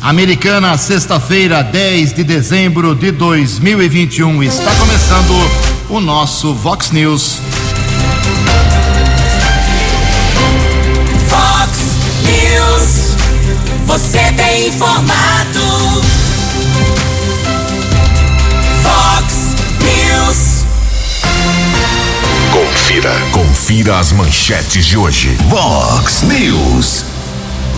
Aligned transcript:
Americana, 0.00 0.78
sexta-feira, 0.78 1.62
10 1.62 2.12
de 2.12 2.24
dezembro 2.24 2.94
de 2.94 3.10
2021. 3.10 4.42
Está 4.44 4.70
começando 4.76 5.34
o 5.90 6.00
nosso 6.00 6.54
Vox 6.54 6.92
News. 6.92 7.38
Vox 11.28 11.78
News. 12.22 13.16
Você 13.86 14.32
tem 14.36 14.68
informado. 14.68 16.02
Vox 18.82 19.56
News. 19.82 20.64
Confira. 22.52 23.12
Confira 23.32 23.98
as 23.98 24.12
manchetes 24.12 24.86
de 24.86 24.96
hoje. 24.96 25.36
Vox 25.48 26.22
News. 26.22 27.17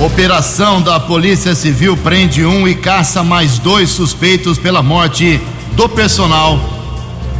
Operação 0.01 0.81
da 0.81 0.99
Polícia 0.99 1.55
Civil 1.55 1.95
prende 1.95 2.43
um 2.43 2.67
e 2.67 2.75
caça 2.75 3.23
mais 3.23 3.59
dois 3.59 3.91
suspeitos 3.91 4.57
pela 4.57 4.83
morte 4.83 5.39
do 5.73 5.91
personal. 5.91 6.59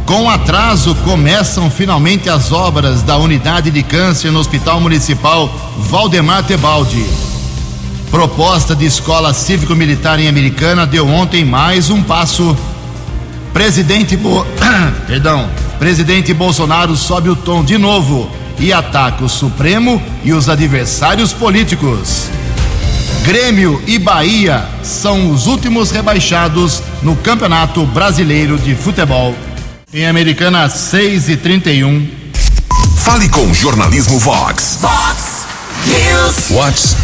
Com 0.05 0.29
atraso, 0.29 0.93
começam 1.03 1.71
finalmente 1.71 2.29
as 2.29 2.51
obras 2.51 3.01
da 3.01 3.17
unidade 3.17 3.71
de 3.71 3.81
câncer 3.81 4.29
no 4.29 4.37
Hospital 4.37 4.79
Municipal 4.79 5.51
Valdemar 5.75 6.43
Tebaldi. 6.43 7.03
Proposta 8.11 8.75
de 8.75 8.85
escola 8.85 9.33
cívico-militar 9.33 10.19
em 10.19 10.27
Americana 10.27 10.85
deu 10.85 11.07
ontem 11.07 11.43
mais 11.43 11.89
um 11.89 12.03
passo. 12.03 12.55
Presidente 13.51 14.15
Bo... 14.15 14.45
Perdão. 15.07 15.49
Presidente 15.79 16.31
Bolsonaro 16.31 16.95
sobe 16.95 17.27
o 17.27 17.35
tom 17.35 17.63
de 17.63 17.79
novo 17.79 18.29
e 18.59 18.71
ataca 18.71 19.25
o 19.25 19.29
Supremo 19.29 19.99
e 20.23 20.31
os 20.31 20.47
adversários 20.47 21.33
políticos. 21.33 22.29
Grêmio 23.23 23.81
e 23.85 23.99
Bahia 23.99 24.65
são 24.81 25.31
os 25.31 25.45
últimos 25.45 25.91
rebaixados 25.91 26.81
no 27.03 27.15
Campeonato 27.15 27.85
Brasileiro 27.85 28.57
de 28.57 28.73
Futebol. 28.73 29.35
Em 29.93 30.07
Americana 30.07 30.67
6 30.67 31.29
e 31.29 31.37
31. 31.37 32.09
Fale 32.97 33.29
com 33.29 33.45
o 33.45 33.53
Jornalismo 33.53 34.17
Vox. 34.17 34.79
Vox 34.81 35.45
News. 35.85 36.49
Vox 36.49 36.95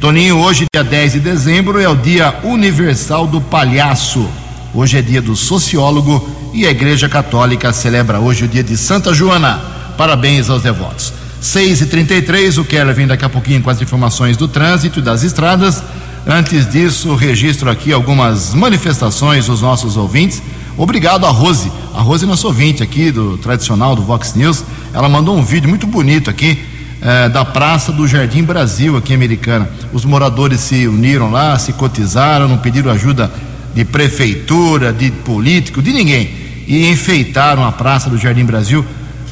Toninho, 0.00 0.38
hoje, 0.38 0.66
dia 0.72 0.84
10 0.84 1.14
de 1.14 1.20
dezembro, 1.20 1.80
é 1.80 1.88
o 1.88 1.96
Dia 1.96 2.36
Universal 2.44 3.26
do 3.26 3.40
Palhaço. 3.40 4.28
Hoje 4.72 4.98
é 4.98 5.02
dia 5.02 5.20
do 5.20 5.34
sociólogo 5.34 6.28
e 6.54 6.66
a 6.66 6.70
Igreja 6.70 7.08
Católica 7.08 7.72
celebra 7.72 8.20
hoje 8.20 8.44
o 8.44 8.48
dia 8.48 8.62
de 8.62 8.76
Santa 8.76 9.12
Joana. 9.12 9.60
Parabéns 9.98 10.48
aos 10.48 10.62
devotos. 10.62 11.12
6 11.40 11.80
e 11.80 11.86
33 11.86 12.58
o 12.58 12.64
Keller 12.64 12.94
vem 12.94 13.06
daqui 13.06 13.24
a 13.24 13.28
pouquinho 13.28 13.60
com 13.60 13.70
as 13.70 13.82
informações 13.82 14.36
do 14.36 14.46
trânsito 14.46 15.00
e 15.00 15.02
das 15.02 15.24
estradas. 15.24 15.82
Antes 16.24 16.70
disso, 16.70 17.16
registro 17.16 17.68
aqui 17.68 17.92
algumas 17.92 18.54
manifestações 18.54 19.46
dos 19.46 19.60
nossos 19.60 19.96
ouvintes. 19.96 20.40
Obrigado 20.82 21.26
a 21.26 21.30
Rose. 21.30 21.70
A 21.94 22.00
Rose 22.00 22.24
é 22.24 22.26
nosso 22.26 22.44
ouvinte 22.48 22.82
aqui 22.82 23.12
do 23.12 23.38
tradicional 23.38 23.94
do 23.94 24.02
Vox 24.02 24.34
News. 24.34 24.64
Ela 24.92 25.08
mandou 25.08 25.36
um 25.36 25.42
vídeo 25.44 25.68
muito 25.68 25.86
bonito 25.86 26.28
aqui 26.28 26.60
eh, 27.00 27.28
da 27.28 27.44
Praça 27.44 27.92
do 27.92 28.04
Jardim 28.08 28.42
Brasil, 28.42 28.96
aqui 28.96 29.12
em 29.12 29.14
Americana. 29.14 29.70
Os 29.92 30.04
moradores 30.04 30.58
se 30.58 30.88
uniram 30.88 31.30
lá, 31.30 31.56
se 31.56 31.72
cotizaram, 31.74 32.48
não 32.48 32.58
pediram 32.58 32.90
ajuda 32.90 33.32
de 33.72 33.84
prefeitura, 33.84 34.92
de 34.92 35.12
político, 35.12 35.80
de 35.80 35.92
ninguém. 35.92 36.34
E 36.66 36.90
enfeitaram 36.90 37.64
a 37.64 37.70
Praça 37.70 38.10
do 38.10 38.18
Jardim 38.18 38.44
Brasil. 38.44 38.84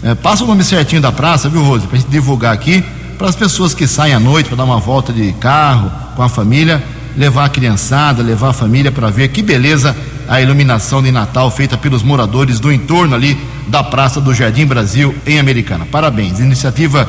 Eh, 0.05 0.15
passa 0.15 0.45
o 0.45 0.47
nome 0.47 0.63
certinho 0.63 1.03
da 1.03 1.11
praça, 1.11 1.49
viu, 1.49 1.65
Rose? 1.65 1.85
Para 1.89 1.99
gente 1.99 2.11
divulgar 2.11 2.55
aqui, 2.55 2.85
para 3.19 3.29
as 3.29 3.35
pessoas 3.35 3.75
que 3.75 3.89
saem 3.89 4.15
à 4.15 4.21
noite 4.21 4.47
para 4.47 4.59
dar 4.59 4.65
uma 4.65 4.79
volta 4.79 5.13
de 5.13 5.33
carro 5.33 5.91
com 6.15 6.23
a 6.23 6.29
família, 6.29 6.81
levar 7.17 7.47
a 7.47 7.49
criançada, 7.49 8.23
levar 8.23 8.51
a 8.51 8.53
família 8.53 8.93
para 8.93 9.11
ver 9.11 9.27
que 9.31 9.43
beleza 9.43 9.97
a 10.31 10.41
iluminação 10.41 11.03
de 11.03 11.11
Natal 11.11 11.51
feita 11.51 11.77
pelos 11.77 12.05
moradores 12.05 12.61
do 12.61 12.73
entorno 12.73 13.17
ali 13.17 13.37
da 13.67 13.83
Praça 13.83 14.21
do 14.21 14.33
Jardim 14.33 14.65
Brasil 14.65 15.13
em 15.27 15.41
Americana. 15.41 15.85
Parabéns, 15.91 16.39
iniciativa 16.39 17.09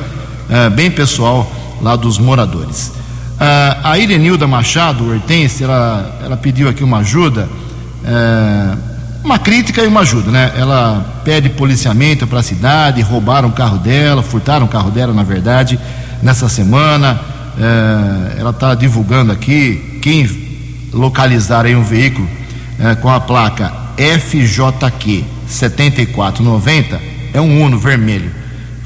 uh, 0.50 0.70
bem 0.70 0.90
pessoal 0.90 1.48
lá 1.80 1.94
dos 1.94 2.18
moradores. 2.18 2.88
Uh, 2.88 3.78
a 3.84 3.96
Irenilda 3.96 4.48
Machado, 4.48 5.08
Hortense, 5.08 5.62
ela, 5.62 6.20
ela 6.24 6.36
pediu 6.36 6.68
aqui 6.68 6.82
uma 6.82 6.98
ajuda, 6.98 7.48
uh, 8.02 8.78
uma 9.22 9.38
crítica 9.38 9.82
e 9.82 9.86
uma 9.86 10.00
ajuda, 10.00 10.32
né? 10.32 10.52
Ela 10.56 11.22
pede 11.24 11.48
policiamento 11.50 12.26
para 12.26 12.40
a 12.40 12.42
cidade, 12.42 13.02
roubaram 13.02 13.50
o 13.50 13.52
carro 13.52 13.78
dela, 13.78 14.20
furtaram 14.20 14.66
o 14.66 14.68
carro 14.68 14.90
dela, 14.90 15.14
na 15.14 15.22
verdade, 15.22 15.78
nessa 16.20 16.48
semana. 16.48 17.20
ela 18.36 18.50
está 18.50 18.74
divulgando 18.74 19.30
aqui, 19.30 20.00
quem 20.02 20.28
localizar 20.92 21.66
aí 21.66 21.76
um 21.76 21.84
veículo 21.84 22.41
com 23.00 23.08
a 23.08 23.20
placa 23.20 23.72
FJQ 23.96 25.24
7490 25.46 27.00
é 27.32 27.40
um 27.40 27.62
Uno 27.62 27.78
vermelho 27.78 28.42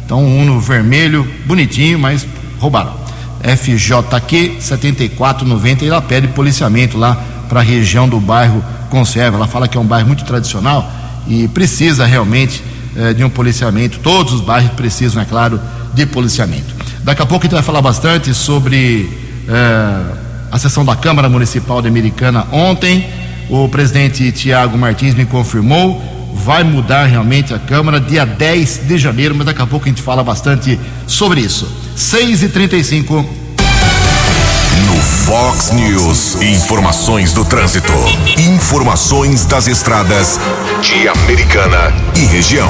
Então, 0.06 0.24
um 0.24 0.44
Uno 0.44 0.58
vermelho, 0.62 1.28
bonitinho, 1.46 2.00
mas 2.00 2.26
roubaram. 2.58 2.94
FJQ 3.42 4.58
7490 4.60 5.86
e 5.86 5.88
ela 5.88 6.02
pede 6.02 6.28
policiamento 6.30 6.98
lá 6.98 7.16
para 7.48 7.60
a 7.60 7.64
região 7.64 8.08
do 8.08 8.20
bairro 8.20 8.64
Conserva. 8.90 9.38
Ela 9.38 9.48
fala 9.48 9.68
que 9.68 9.78
é 9.78 9.82
um 9.82 9.86
bairro 9.86 10.08
muito 10.08 10.24
tradicional 10.24 10.90
e 11.28 11.48
precisa 11.48 12.06
realmente 12.06 12.64
eh, 12.96 13.14
de 13.14 13.24
um 13.24 13.30
policiamento. 13.30 14.00
Todos 14.00 14.34
os 14.34 14.42
bairros 14.42 14.72
precisam, 14.72 15.22
é 15.22 15.26
claro, 15.26 15.60
de 15.94 16.06
policiamento. 16.06 16.76
Daqui 17.04 17.22
a 17.22 17.26
pouco 17.26 17.44
a 17.44 17.46
gente 17.46 17.54
vai 17.54 17.64
falar 17.64 17.82
bastante 17.82 18.34
sobre 18.34 19.10
eh, 19.48 20.16
a 20.52 20.58
sessão 20.58 20.84
da 20.84 20.96
Câmara 20.96 21.30
Municipal 21.30 21.82
de 21.82 21.88
Americana 21.88 22.48
ontem. 22.52 23.08
O 23.50 23.70
presidente 23.70 24.30
Tiago 24.32 24.78
Martins 24.78 25.16
me 25.16 25.26
confirmou, 25.26 26.02
vai 26.34 26.64
mudar 26.64 27.06
realmente 27.06 27.54
a 27.54 27.60
Câmara 27.60 28.00
dia 28.00 28.26
10 28.26 28.88
de 28.88 28.98
janeiro, 28.98 29.36
mas 29.36 29.46
daqui 29.46 29.62
a 29.62 29.68
pouco 29.68 29.86
a 29.86 29.90
gente 29.90 30.02
fala 30.02 30.24
bastante 30.24 30.78
sobre 31.06 31.42
isso. 31.42 31.87
6 31.98 32.44
e 32.44 32.50
35 32.50 33.26
no 34.86 34.96
Fox 35.26 35.72
News, 35.72 36.40
informações 36.40 37.34
do 37.34 37.44
trânsito, 37.44 37.92
informações 38.38 39.46
das 39.46 39.66
estradas 39.66 40.40
de 40.80 41.08
Americana 41.08 41.92
e 42.16 42.20
região. 42.20 42.70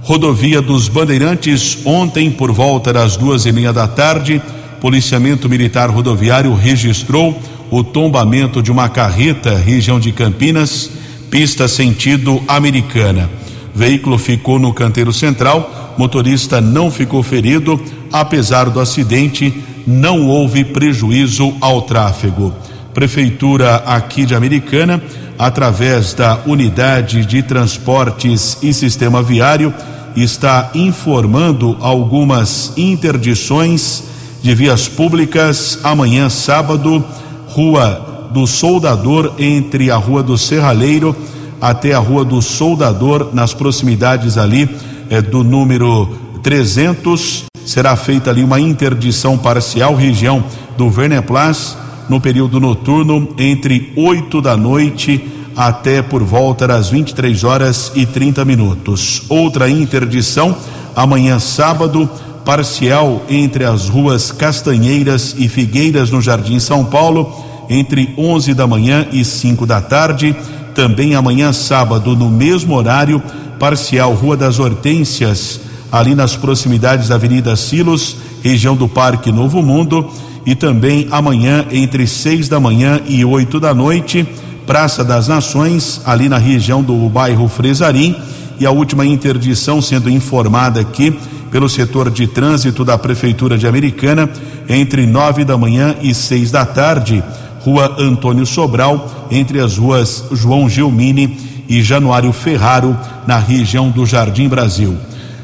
Rodovia 0.02 0.60
dos 0.60 0.88
Bandeirantes, 0.88 1.78
ontem 1.84 2.28
por 2.28 2.50
volta 2.50 2.92
das 2.92 3.16
duas 3.16 3.46
e 3.46 3.52
meia 3.52 3.72
da 3.72 3.86
tarde, 3.86 4.42
policiamento 4.80 5.48
militar 5.48 5.88
rodoviário 5.90 6.52
registrou 6.52 7.40
o 7.70 7.84
tombamento 7.84 8.60
de 8.60 8.72
uma 8.72 8.88
carreta, 8.88 9.56
região 9.56 10.00
de 10.00 10.10
Campinas, 10.10 10.90
pista 11.30 11.68
sentido 11.68 12.42
americana. 12.48 13.30
Veículo 13.72 14.18
ficou 14.18 14.58
no 14.58 14.74
canteiro 14.74 15.12
central, 15.12 15.94
motorista 15.96 16.60
não 16.60 16.90
ficou 16.90 17.22
ferido, 17.22 17.80
apesar 18.12 18.70
do 18.70 18.80
acidente, 18.80 19.54
não 19.86 20.26
houve 20.26 20.64
prejuízo 20.64 21.54
ao 21.60 21.82
tráfego. 21.82 22.52
Prefeitura 22.96 23.76
aqui 23.84 24.24
de 24.24 24.34
Americana, 24.34 25.02
através 25.38 26.14
da 26.14 26.40
Unidade 26.46 27.26
de 27.26 27.42
Transportes 27.42 28.56
e 28.62 28.72
Sistema 28.72 29.22
Viário, 29.22 29.74
está 30.16 30.70
informando 30.74 31.76
algumas 31.82 32.72
interdições 32.74 34.02
de 34.40 34.54
vias 34.54 34.88
públicas 34.88 35.78
amanhã, 35.84 36.30
sábado 36.30 37.04
Rua 37.48 38.30
do 38.32 38.46
Soldador, 38.46 39.34
entre 39.38 39.90
a 39.90 39.96
Rua 39.96 40.22
do 40.22 40.38
Serralheiro 40.38 41.14
até 41.60 41.92
a 41.92 41.98
Rua 41.98 42.24
do 42.24 42.40
Soldador, 42.40 43.28
nas 43.34 43.52
proximidades 43.52 44.38
ali 44.38 44.74
é, 45.10 45.20
do 45.20 45.44
número 45.44 46.16
300. 46.42 47.44
Será 47.62 47.94
feita 47.94 48.30
ali 48.30 48.42
uma 48.42 48.58
interdição 48.58 49.36
parcial, 49.36 49.94
região 49.94 50.42
do 50.78 50.88
Verneplas, 50.88 51.76
no 52.08 52.20
período 52.20 52.60
noturno, 52.60 53.28
entre 53.38 53.92
8 53.96 54.40
da 54.40 54.56
noite 54.56 55.22
até 55.56 56.02
por 56.02 56.22
volta 56.22 56.66
das 56.68 56.90
23 56.90 57.42
horas 57.44 57.90
e 57.94 58.04
30 58.04 58.44
minutos. 58.44 59.22
Outra 59.28 59.68
interdição, 59.70 60.54
amanhã 60.94 61.38
sábado, 61.38 62.08
parcial 62.44 63.22
entre 63.28 63.64
as 63.64 63.88
ruas 63.88 64.30
Castanheiras 64.30 65.34
e 65.38 65.48
Figueiras, 65.48 66.10
no 66.10 66.20
Jardim 66.20 66.58
São 66.58 66.84
Paulo 66.84 67.44
entre 67.68 68.14
11 68.16 68.54
da 68.54 68.66
manhã 68.66 69.06
e 69.12 69.24
5 69.24 69.66
da 69.66 69.80
tarde. 69.80 70.34
Também 70.74 71.14
amanhã, 71.14 71.52
sábado, 71.52 72.14
no 72.16 72.28
mesmo 72.28 72.74
horário, 72.74 73.22
parcial 73.58 74.12
Rua 74.12 74.36
das 74.36 74.58
Hortênsias, 74.58 75.60
ali 75.90 76.14
nas 76.14 76.36
proximidades 76.36 77.08
da 77.08 77.14
Avenida 77.14 77.56
Silos, 77.56 78.16
região 78.42 78.76
do 78.76 78.88
Parque 78.88 79.32
Novo 79.32 79.62
Mundo. 79.62 80.10
E 80.46 80.54
também 80.54 81.08
amanhã, 81.10 81.66
entre 81.72 82.06
6 82.06 82.48
da 82.48 82.60
manhã 82.60 83.00
e 83.06 83.24
8 83.24 83.58
da 83.58 83.74
noite, 83.74 84.26
Praça 84.64 85.04
das 85.04 85.26
Nações, 85.26 86.00
ali 86.06 86.28
na 86.28 86.38
região 86.38 86.82
do 86.82 86.96
bairro 87.08 87.48
Fresarim. 87.48 88.14
E 88.58 88.64
a 88.64 88.70
última 88.70 89.04
interdição 89.04 89.82
sendo 89.82 90.08
informada 90.08 90.80
aqui 90.80 91.12
pelo 91.50 91.68
setor 91.68 92.10
de 92.10 92.26
trânsito 92.26 92.84
da 92.84 92.96
Prefeitura 92.96 93.58
de 93.58 93.66
Americana, 93.66 94.30
entre 94.68 95.04
nove 95.04 95.44
da 95.44 95.58
manhã 95.58 95.96
e 96.00 96.14
seis 96.14 96.50
da 96.50 96.64
tarde 96.64 97.22
Rua 97.60 97.96
Antônio 97.98 98.46
Sobral, 98.46 99.26
entre 99.30 99.60
as 99.60 99.76
ruas 99.76 100.24
João 100.30 100.68
Gilmini 100.68 101.36
e 101.68 101.82
Januário 101.82 102.32
Ferraro, 102.32 102.96
na 103.26 103.38
região 103.38 103.90
do 103.90 104.06
Jardim 104.06 104.48
Brasil. 104.48 104.96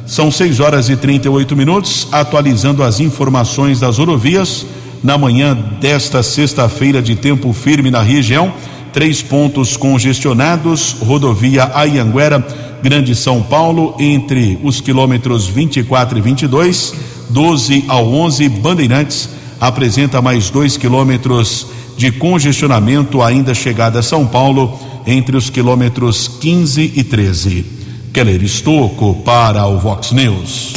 São 0.06 0.31
6 0.31 0.60
horas 0.60 0.88
e 0.88 0.96
38 0.96 1.56
minutos, 1.56 2.06
atualizando 2.12 2.82
as 2.82 3.00
informações 3.00 3.81
das 3.81 3.99
rodovias. 3.99 4.66
Na 5.02 5.19
manhã 5.19 5.54
desta 5.81 6.22
sexta-feira, 6.22 7.02
de 7.02 7.16
tempo 7.16 7.52
firme 7.52 7.90
na 7.90 8.00
região, 8.00 8.52
três 8.92 9.21
pontos 9.21 9.76
congestionados: 9.76 10.97
rodovia 11.00 11.71
Ayanguera, 11.75 12.47
Grande 12.82 13.14
São 13.14 13.42
Paulo, 13.42 13.97
entre 13.99 14.59
os 14.62 14.80
quilômetros 14.80 15.47
24 15.47 16.18
e 16.18 16.21
22, 16.21 16.94
12 17.30 17.85
ao 17.88 18.12
11, 18.12 18.49
Bandeirantes 18.49 19.28
apresenta 19.61 20.21
mais 20.21 20.50
dois 20.50 20.76
quilômetros 20.76 21.66
de 21.97 22.11
congestionamento 22.11 23.23
ainda 23.23 23.54
chegada 23.54 24.00
a 24.00 24.02
São 24.02 24.26
Paulo 24.26 24.78
entre 25.06 25.37
os 25.37 25.50
quilômetros 25.50 26.26
15 26.26 26.92
e 26.97 27.04
13. 27.04 27.66
Keller 28.12 28.42
Estocco 28.42 29.14
para 29.25 29.66
o 29.66 29.78
Vox 29.78 30.12
News. 30.12 30.75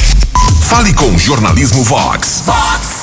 Fale 0.62 0.92
com 0.94 1.06
o 1.06 1.18
jornalismo 1.18 1.82
Vox. 1.82 2.44
Vox 2.46 2.95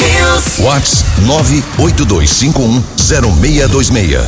News. 0.00 0.58
Vox 0.58 1.04
982510626. 1.26 4.24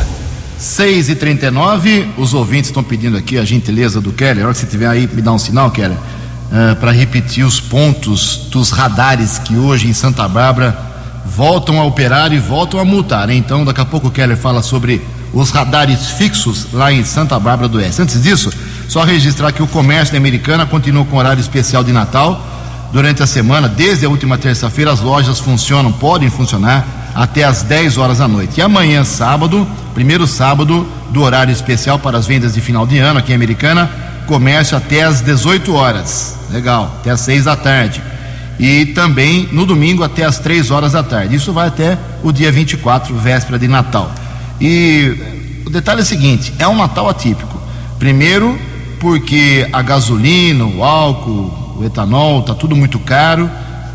6 0.58 1.08
e 1.08 1.14
39 1.16 2.08
os 2.16 2.34
ouvintes 2.34 2.68
estão 2.68 2.84
pedindo 2.84 3.16
aqui 3.16 3.36
a 3.36 3.44
gentileza 3.44 4.00
do 4.00 4.12
Keller. 4.12 4.44
A 4.44 4.46
hora 4.46 4.54
que 4.54 4.60
você 4.60 4.66
tiver 4.66 4.86
aí, 4.86 5.10
me 5.12 5.20
dá 5.20 5.32
um 5.32 5.38
sinal, 5.38 5.72
Keller, 5.72 5.96
uh, 5.96 6.76
para 6.76 6.92
repetir 6.92 7.44
os 7.44 7.60
pontos 7.60 8.46
dos 8.48 8.70
radares 8.70 9.38
que 9.38 9.56
hoje 9.56 9.88
em 9.88 9.92
Santa 9.92 10.28
Bárbara 10.28 10.92
voltam 11.24 11.80
a 11.80 11.84
operar 11.84 12.32
e 12.32 12.38
voltam 12.38 12.78
a 12.78 12.84
multar. 12.84 13.28
Então, 13.30 13.64
daqui 13.64 13.80
a 13.80 13.84
pouco 13.84 14.06
o 14.08 14.10
Keller 14.10 14.36
fala 14.36 14.62
sobre 14.62 15.02
os 15.32 15.50
radares 15.50 16.10
fixos 16.10 16.68
lá 16.72 16.92
em 16.92 17.04
Santa 17.04 17.38
Bárbara 17.40 17.68
do 17.68 17.78
Oeste. 17.78 18.02
Antes 18.02 18.22
disso, 18.22 18.52
só 18.88 19.02
registrar 19.02 19.52
que 19.52 19.62
o 19.62 19.66
comércio 19.66 20.12
da 20.12 20.18
Americana 20.18 20.66
continua 20.66 21.04
com 21.04 21.16
horário 21.16 21.40
especial 21.40 21.82
de 21.82 21.92
Natal. 21.92 22.46
Durante 22.92 23.22
a 23.22 23.26
semana, 23.26 23.68
desde 23.68 24.04
a 24.04 24.08
última 24.08 24.36
terça-feira, 24.36 24.92
as 24.92 25.00
lojas 25.00 25.38
funcionam, 25.38 25.90
podem 25.90 26.28
funcionar 26.28 27.12
até 27.14 27.42
às 27.44 27.62
10 27.62 27.96
horas 27.96 28.18
da 28.18 28.28
noite. 28.28 28.58
E 28.58 28.62
amanhã, 28.62 29.02
sábado, 29.04 29.66
primeiro 29.94 30.26
sábado 30.26 30.86
do 31.10 31.22
horário 31.22 31.52
especial 31.52 31.98
para 31.98 32.18
as 32.18 32.26
vendas 32.26 32.54
de 32.54 32.60
final 32.60 32.86
de 32.86 32.98
ano 32.98 33.18
aqui 33.18 33.32
em 33.32 33.34
Americana, 33.34 33.90
comércio 34.26 34.76
até 34.76 35.02
às 35.02 35.20
18 35.20 35.74
horas. 35.74 36.36
Legal, 36.50 36.94
até 37.00 37.10
às 37.10 37.20
6 37.20 37.44
da 37.44 37.56
tarde 37.56 38.02
e 38.58 38.86
também 38.86 39.48
no 39.50 39.66
domingo 39.66 40.04
até 40.04 40.24
as 40.24 40.38
três 40.38 40.70
horas 40.70 40.92
da 40.92 41.02
tarde. 41.02 41.34
Isso 41.34 41.52
vai 41.52 41.68
até 41.68 41.98
o 42.22 42.30
dia 42.30 42.52
24, 42.52 43.14
véspera 43.16 43.58
de 43.58 43.66
Natal. 43.66 44.12
E 44.60 45.62
o 45.66 45.70
detalhe 45.70 46.00
é 46.00 46.02
o 46.02 46.06
seguinte: 46.06 46.54
é 46.58 46.68
um 46.68 46.76
Natal 46.76 47.08
atípico. 47.08 47.60
Primeiro, 47.98 48.58
porque 49.00 49.68
a 49.72 49.82
gasolina, 49.82 50.64
o 50.64 50.84
álcool, 50.84 51.61
o 51.76 51.84
etanol, 51.84 52.40
está 52.40 52.54
tudo 52.54 52.76
muito 52.76 52.98
caro. 52.98 53.50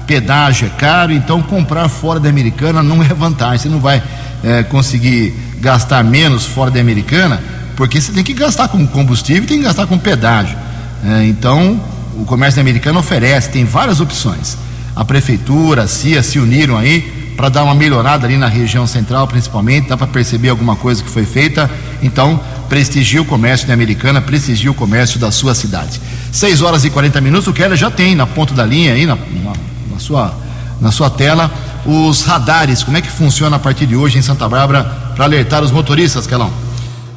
pedágio 0.05 0.67
é 0.67 0.69
caro, 0.69 1.11
então 1.11 1.41
comprar 1.41 1.89
fora 1.89 2.19
da 2.19 2.29
Americana 2.29 2.81
não 2.81 3.03
é 3.03 3.07
vantagem. 3.07 3.59
Você 3.59 3.69
não 3.69 3.79
vai 3.79 4.01
é, 4.43 4.63
conseguir 4.63 5.33
gastar 5.59 6.03
menos 6.03 6.45
fora 6.45 6.71
da 6.71 6.79
Americana, 6.79 7.41
porque 7.75 7.99
você 7.99 8.11
tem 8.11 8.23
que 8.23 8.33
gastar 8.33 8.67
com 8.67 8.85
combustível 8.87 9.43
e 9.43 9.47
tem 9.47 9.57
que 9.57 9.63
gastar 9.63 9.87
com 9.87 9.97
pedágio. 9.97 10.57
É, 11.03 11.25
então, 11.25 11.79
o 12.15 12.25
comércio 12.25 12.59
americano 12.59 12.99
oferece, 12.99 13.49
tem 13.49 13.65
várias 13.65 13.99
opções. 13.99 14.57
A 14.95 15.05
prefeitura, 15.05 15.83
a 15.83 15.87
CIA 15.87 16.23
se 16.23 16.39
uniram 16.39 16.77
aí 16.77 17.16
para 17.37 17.49
dar 17.49 17.63
uma 17.63 17.75
melhorada 17.75 18.25
ali 18.25 18.35
na 18.35 18.47
região 18.47 18.87
central, 18.87 19.27
principalmente, 19.27 19.89
dá 19.89 19.95
para 19.95 20.07
perceber 20.07 20.49
alguma 20.49 20.75
coisa 20.75 21.03
que 21.03 21.09
foi 21.09 21.23
feita. 21.23 21.69
Então, 22.01 22.39
prestigie 22.67 23.19
o 23.19 23.25
comércio 23.25 23.67
da 23.67 23.75
Americana, 23.75 24.19
prestigie 24.19 24.67
o 24.67 24.73
comércio 24.73 25.19
da 25.19 25.31
sua 25.31 25.53
cidade. 25.53 26.01
6 26.31 26.63
horas 26.63 26.83
e 26.83 26.89
40 26.89 27.21
minutos, 27.21 27.47
o 27.47 27.53
Keller 27.53 27.77
já 27.77 27.91
tem 27.91 28.15
na 28.15 28.25
ponta 28.25 28.55
da 28.55 28.65
linha 28.65 28.93
aí, 28.93 29.05
na, 29.05 29.15
na, 29.15 29.53
na, 29.91 29.99
sua, 29.99 30.33
na 30.81 30.91
sua 30.91 31.11
tela, 31.11 31.51
os 31.85 32.23
radares. 32.23 32.81
Como 32.81 32.97
é 32.97 33.01
que 33.01 33.09
funciona 33.09 33.57
a 33.57 33.59
partir 33.59 33.85
de 33.85 33.95
hoje 33.95 34.17
em 34.17 34.21
Santa 34.23 34.49
Bárbara 34.49 34.83
para 35.15 35.25
alertar 35.25 35.63
os 35.63 35.69
motoristas, 35.69 36.25
Kelão? 36.25 36.51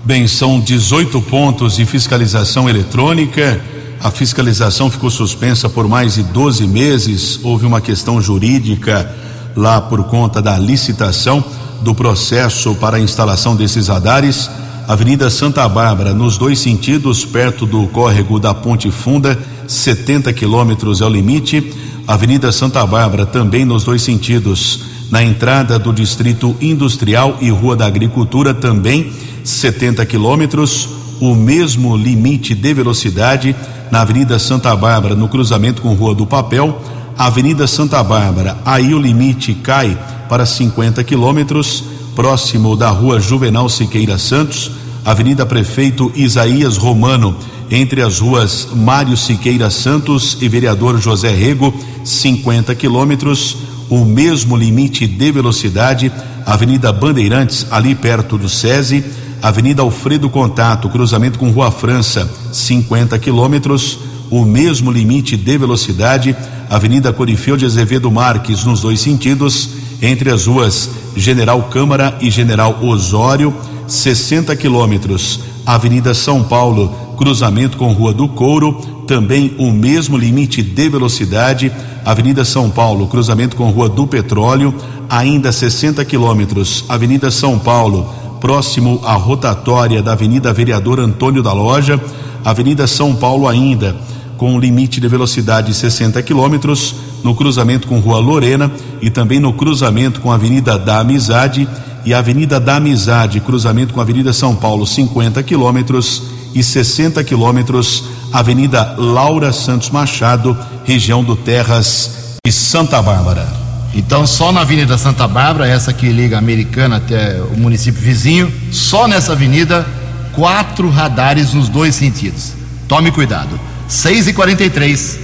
Bem, 0.04 0.26
são 0.26 0.60
18 0.60 1.18
pontos 1.22 1.76
de 1.76 1.86
fiscalização 1.86 2.68
eletrônica. 2.68 3.58
A 4.02 4.10
fiscalização 4.10 4.90
ficou 4.90 5.10
suspensa 5.10 5.66
por 5.66 5.88
mais 5.88 6.14
de 6.14 6.22
12 6.24 6.66
meses. 6.66 7.40
Houve 7.42 7.64
uma 7.64 7.80
questão 7.80 8.20
jurídica 8.20 9.10
lá 9.56 9.80
por 9.80 10.04
conta 10.04 10.40
da 10.40 10.58
licitação 10.58 11.42
do 11.82 11.94
processo 11.94 12.74
para 12.74 12.96
a 12.96 13.00
instalação 13.00 13.56
desses 13.56 13.88
radares. 13.88 14.50
Avenida 14.86 15.30
Santa 15.30 15.68
Bárbara, 15.68 16.12
nos 16.12 16.36
dois 16.36 16.58
sentidos, 16.58 17.24
perto 17.24 17.64
do 17.64 17.86
córrego 17.88 18.38
da 18.38 18.52
Ponte 18.52 18.90
Funda, 18.90 19.38
70 19.66 20.32
quilômetros 20.32 21.00
é 21.00 21.04
o 21.04 21.08
limite. 21.08 21.72
Avenida 22.06 22.50
Santa 22.50 22.84
Bárbara, 22.84 23.24
também 23.24 23.64
nos 23.64 23.84
dois 23.84 24.02
sentidos, 24.02 24.80
na 25.10 25.22
entrada 25.22 25.78
do 25.78 25.92
Distrito 25.92 26.56
Industrial 26.60 27.36
e 27.40 27.50
Rua 27.50 27.76
da 27.76 27.86
Agricultura, 27.86 28.52
também 28.52 29.12
70 29.44 30.04
quilômetros. 30.06 30.88
O 31.20 31.34
mesmo 31.34 31.96
limite 31.96 32.54
de 32.54 32.74
velocidade 32.74 33.54
na 33.90 34.00
Avenida 34.00 34.38
Santa 34.38 34.74
Bárbara, 34.74 35.14
no 35.14 35.28
cruzamento 35.28 35.82
com 35.82 35.94
Rua 35.94 36.14
do 36.14 36.26
Papel 36.26 36.80
Avenida 37.20 37.66
Santa 37.66 38.02
Bárbara, 38.02 38.56
aí 38.64 38.94
o 38.94 38.98
limite 38.98 39.52
cai 39.52 39.94
para 40.26 40.46
50 40.46 41.04
quilômetros, 41.04 41.84
próximo 42.16 42.74
da 42.74 42.88
Rua 42.88 43.20
Juvenal 43.20 43.68
Siqueira 43.68 44.16
Santos, 44.16 44.70
Avenida 45.04 45.44
Prefeito 45.44 46.10
Isaías 46.16 46.78
Romano, 46.78 47.36
entre 47.70 48.00
as 48.00 48.20
ruas 48.20 48.68
Mário 48.74 49.18
Siqueira 49.18 49.68
Santos 49.68 50.38
e 50.40 50.48
Vereador 50.48 50.98
José 50.98 51.30
Rego, 51.30 51.74
50 52.02 52.74
quilômetros, 52.74 53.54
o 53.90 54.02
mesmo 54.02 54.56
limite 54.56 55.06
de 55.06 55.30
velocidade, 55.30 56.10
Avenida 56.46 56.90
Bandeirantes, 56.90 57.66
ali 57.70 57.94
perto 57.94 58.38
do 58.38 58.48
SESI, 58.48 59.04
Avenida 59.42 59.82
Alfredo 59.82 60.30
Contato, 60.30 60.88
cruzamento 60.88 61.38
com 61.38 61.50
Rua 61.50 61.70
França, 61.70 62.26
50 62.50 63.18
quilômetros, 63.18 63.98
o 64.30 64.44
mesmo 64.44 64.90
limite 64.90 65.36
de 65.36 65.58
velocidade, 65.58 66.36
Avenida 66.70 67.12
Corifeu 67.12 67.56
de 67.56 67.64
Azevedo 67.66 68.10
Marques, 68.10 68.64
nos 68.64 68.80
dois 68.80 69.00
sentidos, 69.00 69.70
entre 70.00 70.30
as 70.30 70.46
ruas 70.46 70.88
General 71.16 71.60
Câmara 71.64 72.16
e 72.20 72.30
General 72.30 72.78
Osório, 72.80 73.52
60 73.88 74.54
quilômetros. 74.54 75.40
Avenida 75.66 76.14
São 76.14 76.44
Paulo, 76.44 76.88
cruzamento 77.16 77.76
com 77.76 77.92
Rua 77.92 78.14
do 78.14 78.28
Couro, 78.28 78.74
também 79.06 79.52
o 79.58 79.72
mesmo 79.72 80.16
limite 80.16 80.62
de 80.62 80.88
velocidade. 80.88 81.72
Avenida 82.04 82.44
São 82.44 82.70
Paulo, 82.70 83.08
cruzamento 83.08 83.56
com 83.56 83.68
Rua 83.70 83.88
do 83.88 84.06
Petróleo, 84.06 84.72
ainda 85.08 85.50
60 85.50 86.04
quilômetros. 86.04 86.84
Avenida 86.88 87.32
São 87.32 87.58
Paulo, 87.58 88.08
próximo 88.40 89.00
à 89.04 89.14
rotatória 89.14 90.00
da 90.00 90.12
Avenida 90.12 90.52
Vereador 90.52 91.00
Antônio 91.00 91.42
da 91.42 91.52
Loja. 91.52 92.00
Avenida 92.44 92.86
São 92.86 93.14
Paulo 93.14 93.48
ainda 93.48 93.96
com 94.40 94.58
limite 94.58 95.02
de 95.02 95.06
velocidade 95.06 95.74
60 95.74 96.22
quilômetros 96.22 96.94
no 97.22 97.34
cruzamento 97.34 97.86
com 97.86 98.00
Rua 98.00 98.18
Lorena 98.20 98.72
e 99.02 99.10
também 99.10 99.38
no 99.38 99.52
cruzamento 99.52 100.18
com 100.22 100.32
Avenida 100.32 100.78
da 100.78 101.00
Amizade 101.00 101.68
e 102.06 102.14
Avenida 102.14 102.58
da 102.58 102.76
Amizade, 102.76 103.38
cruzamento 103.40 103.92
com 103.92 104.00
Avenida 104.00 104.32
São 104.32 104.56
Paulo, 104.56 104.86
50 104.86 105.42
quilômetros 105.42 106.22
e 106.54 106.64
60 106.64 107.22
quilômetros, 107.22 108.04
Avenida 108.32 108.94
Laura 108.96 109.52
Santos 109.52 109.90
Machado, 109.90 110.56
região 110.86 111.22
do 111.22 111.36
Terras 111.36 112.38
e 112.42 112.50
Santa 112.50 113.02
Bárbara. 113.02 113.46
Então, 113.94 114.26
só 114.26 114.50
na 114.50 114.62
Avenida 114.62 114.96
Santa 114.96 115.28
Bárbara, 115.28 115.68
essa 115.68 115.92
que 115.92 116.08
liga 116.08 116.36
a 116.36 116.38
Americana 116.38 116.96
até 116.96 117.42
o 117.42 117.58
município 117.58 118.00
vizinho, 118.00 118.50
só 118.72 119.06
nessa 119.06 119.32
avenida, 119.32 119.86
quatro 120.32 120.88
radares 120.88 121.52
nos 121.52 121.68
dois 121.68 121.94
sentidos. 121.94 122.54
Tome 122.88 123.10
cuidado. 123.10 123.68
6 123.90 124.28
e 124.28 124.32
43 124.32 125.18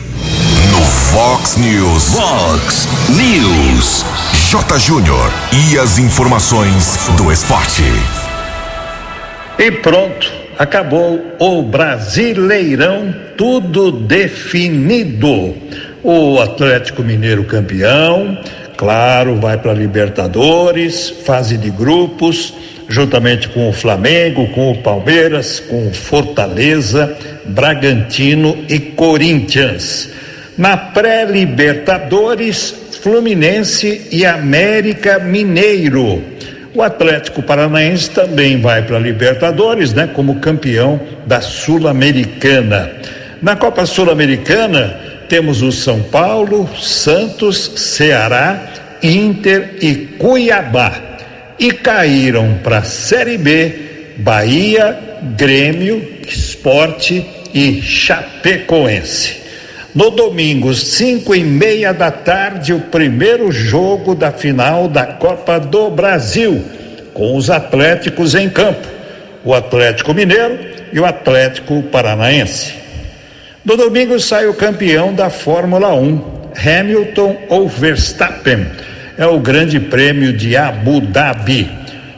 No 0.73 0.85
Fox 0.85 1.57
News. 1.57 2.15
Fox 2.15 2.89
News. 3.11 4.05
J. 4.51 4.79
Júnior. 4.81 5.33
E 5.71 5.79
as 5.79 6.01
informações 6.01 6.99
do 7.17 7.31
esporte. 7.31 7.85
E 9.57 9.71
pronto, 9.71 10.33
acabou 10.59 11.37
o 11.39 11.63
Brasileirão, 11.63 13.15
tudo 13.39 13.93
definido. 13.93 15.55
O 16.03 16.41
Atlético 16.41 17.05
Mineiro 17.05 17.45
campeão, 17.45 18.37
claro, 18.77 19.37
vai 19.37 19.57
para 19.59 19.73
Libertadores, 19.75 21.09
fase 21.25 21.57
de 21.57 21.71
grupos 21.71 22.53
juntamente 22.89 23.49
com 23.49 23.69
o 23.69 23.73
Flamengo, 23.73 24.49
com 24.49 24.71
o 24.71 24.79
Palmeiras, 24.79 25.61
com 25.61 25.89
o 25.89 25.93
Fortaleza, 25.93 27.17
Bragantino 27.45 28.65
e 28.69 28.79
Corinthians. 28.79 30.11
Na 30.57 30.77
pré-Libertadores, 30.77 32.75
Fluminense 33.03 34.09
e 34.11 34.25
América 34.25 35.19
Mineiro. 35.19 36.23
O 36.75 36.83
Atlético 36.83 37.43
Paranaense 37.43 38.11
também 38.11 38.61
vai 38.61 38.83
para 38.83 38.97
a 38.97 39.01
Libertadores, 39.01 39.93
né, 39.93 40.09
como 40.13 40.41
campeão 40.41 41.01
da 41.27 41.41
Sul-Americana. 41.41 42.91
Na 43.43 43.57
Copa 43.57 43.87
Sul-Americana, 43.87 44.97
temos 45.29 45.63
o 45.63 45.73
São 45.73 46.03
Paulo, 46.03 46.69
Santos, 46.79 47.73
Ceará, 47.77 48.61
Inter 49.03 49.77
e 49.81 49.95
Cuiabá 50.19 51.16
e 51.59 51.73
caíram 51.73 52.59
para 52.63 52.79
a 52.79 52.83
Série 52.83 53.39
B 53.39 53.87
Bahia, 54.19 54.99
Grêmio, 55.37 56.21
Esporte 56.27 57.25
e 57.53 57.83
Chapecoense. 57.83 59.45
No 59.95 60.11
domingo, 60.11 60.75
cinco 60.75 61.35
e 61.35 61.43
meia 61.43 61.93
da 61.93 62.11
tarde, 62.11 62.73
o 62.73 62.81
primeiro 62.81 63.51
jogo 63.51 64.15
da 64.15 64.31
final 64.31 64.89
da 64.89 65.07
Copa 65.07 65.59
do 65.59 65.91
Brasil, 65.91 66.63
com 67.15 67.37
os 67.37 67.51
Atléticos 67.51 68.35
em 68.35 68.49
campo, 68.49 68.87
o 69.45 69.55
Atlético 69.55 70.13
Mineiro 70.13 70.59
e 70.93 71.01
o 71.01 71.05
Atlético 71.05 71.83
Paranaense. 71.85 72.75
No 73.65 73.77
domingo 73.77 74.19
sai 74.21 74.47
o 74.47 74.55
campeão 74.55 75.15
da 75.15 75.31
Fórmula 75.31 75.95
1, 75.95 76.51
Hamilton 76.65 77.37
ou 77.49 77.69
Verstappen 77.69 78.67
é 79.19 79.27
o 79.27 79.39
Grande 79.39 79.81
Prêmio 79.81 80.33
de 80.33 80.57
Abu 80.57 81.01
Dhabi. 81.01 81.69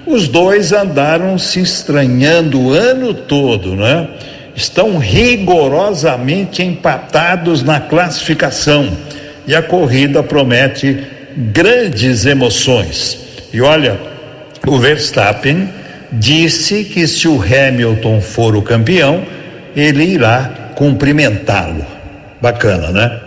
Os 0.06 0.26
dois 0.26 0.72
andaram 0.72 1.38
se 1.38 1.60
estranhando 1.60 2.60
o 2.60 2.72
ano 2.72 3.14
todo, 3.14 3.76
né? 3.76 4.08
Estão 4.54 4.98
rigorosamente 4.98 6.62
empatados 6.62 7.62
na 7.62 7.78
classificação 7.78 8.90
e 9.46 9.54
a 9.54 9.62
corrida 9.62 10.22
promete 10.22 11.04
grandes 11.36 12.26
emoções. 12.26 13.18
E 13.52 13.60
olha, 13.60 13.98
o 14.66 14.78
Verstappen 14.78 15.68
disse 16.10 16.84
que 16.84 17.06
se 17.06 17.28
o 17.28 17.40
Hamilton 17.40 18.20
for 18.20 18.56
o 18.56 18.62
campeão, 18.62 19.22
ele 19.76 20.04
irá 20.04 20.50
cumprimentá-lo. 20.74 21.86
Bacana, 22.40 22.90
né? 22.90 23.20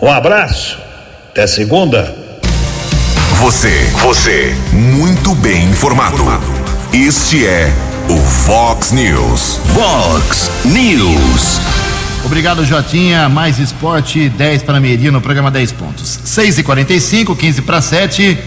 Um 0.00 0.10
abraço, 0.10 0.78
até 1.30 1.46
segunda. 1.46 2.21
Você, 3.42 3.90
você, 4.00 4.56
muito 4.72 5.34
bem 5.34 5.64
informado. 5.64 6.22
Este 6.92 7.44
é 7.44 7.74
o 8.08 8.16
Fox 8.16 8.92
News. 8.92 9.58
Fox 9.74 10.48
News. 10.64 11.60
Obrigado, 12.24 12.64
Jotinha. 12.64 13.28
Mais 13.28 13.58
esporte, 13.58 14.28
10 14.28 14.62
para 14.62 14.78
meio-dia 14.78 15.10
no 15.10 15.20
programa 15.20 15.50
10 15.50 15.72
pontos. 15.72 16.20
6 16.24 16.58
e 16.58 16.62
45 16.62 17.34
15 17.34 17.62
para 17.62 17.80
7. 17.80 18.38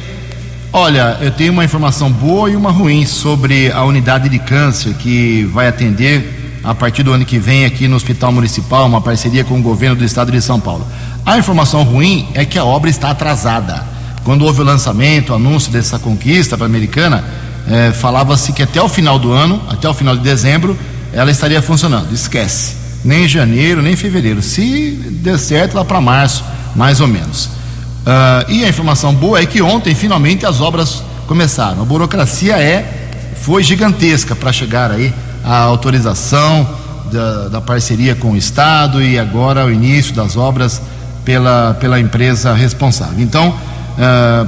Olha, 0.71 1.17
eu 1.19 1.29
tenho 1.29 1.51
uma 1.51 1.65
informação 1.65 2.09
boa 2.09 2.49
e 2.49 2.55
uma 2.55 2.71
ruim 2.71 3.05
sobre 3.05 3.69
a 3.73 3.83
unidade 3.83 4.29
de 4.29 4.39
câncer 4.39 4.93
que 4.93 5.43
vai 5.51 5.67
atender 5.67 6.61
a 6.63 6.73
partir 6.73 7.03
do 7.03 7.11
ano 7.11 7.25
que 7.25 7.37
vem 7.37 7.65
aqui 7.65 7.85
no 7.89 7.97
Hospital 7.97 8.31
Municipal, 8.31 8.85
uma 8.87 9.01
parceria 9.01 9.43
com 9.43 9.59
o 9.59 9.61
governo 9.61 9.97
do 9.97 10.05
estado 10.05 10.31
de 10.31 10.41
São 10.41 10.57
Paulo. 10.57 10.87
A 11.25 11.37
informação 11.37 11.83
ruim 11.83 12.29
é 12.33 12.45
que 12.45 12.57
a 12.57 12.63
obra 12.63 12.89
está 12.89 13.09
atrasada. 13.09 13.94
Quando 14.25 14.43
houve 14.43 14.61
o 14.61 14.63
lançamento, 14.63 15.29
o 15.29 15.35
anúncio 15.35 15.71
dessa 15.71 15.99
conquista 15.99 16.57
para 16.57 16.65
a 16.65 16.69
americana, 16.69 17.23
eh, 17.69 17.91
falava-se 17.93 18.51
que 18.51 18.63
até 18.63 18.81
o 18.81 18.89
final 18.89 19.19
do 19.19 19.31
ano, 19.31 19.61
até 19.69 19.87
o 19.87 19.93
final 19.93 20.17
de 20.17 20.23
dezembro, 20.23 20.75
ela 21.13 21.29
estaria 21.29 21.61
funcionando. 21.61 22.11
Esquece. 22.11 22.75
Nem 23.05 23.25
em 23.25 23.27
janeiro, 23.27 23.83
nem 23.83 23.93
em 23.93 23.95
fevereiro. 23.95 24.41
Se 24.41 24.91
der 25.23 25.37
certo, 25.37 25.75
lá 25.75 25.85
para 25.85 26.01
março, 26.01 26.43
mais 26.75 26.99
ou 26.99 27.07
menos. 27.07 27.45
Uh, 27.45 28.49
e 28.49 28.65
a 28.65 28.67
informação 28.67 29.13
boa 29.13 29.39
é 29.39 29.45
que 29.45 29.61
ontem, 29.61 29.93
finalmente, 29.93 30.43
as 30.43 30.59
obras 30.59 31.03
começaram. 31.27 31.83
A 31.83 31.85
burocracia 31.85 32.57
é 32.57 33.11
foi 33.43 33.61
gigantesca 33.61 34.35
para 34.35 34.51
chegar 34.51 34.89
aí 34.89 35.13
a 35.43 35.57
autorização 35.57 36.67
da, 37.11 37.47
da, 37.47 37.61
parceria 37.61 38.15
com 38.15 38.31
o 38.31 38.35
Estado 38.35 39.03
e 39.03 39.19
agora 39.19 39.63
o 39.63 39.71
início 39.71 40.15
das 40.15 40.35
obras 40.35 40.81
pela, 41.23 41.77
pela 41.79 41.99
empresa 41.99 42.55
responsável. 42.55 43.19
Então, 43.19 43.53
uh, 43.97 44.47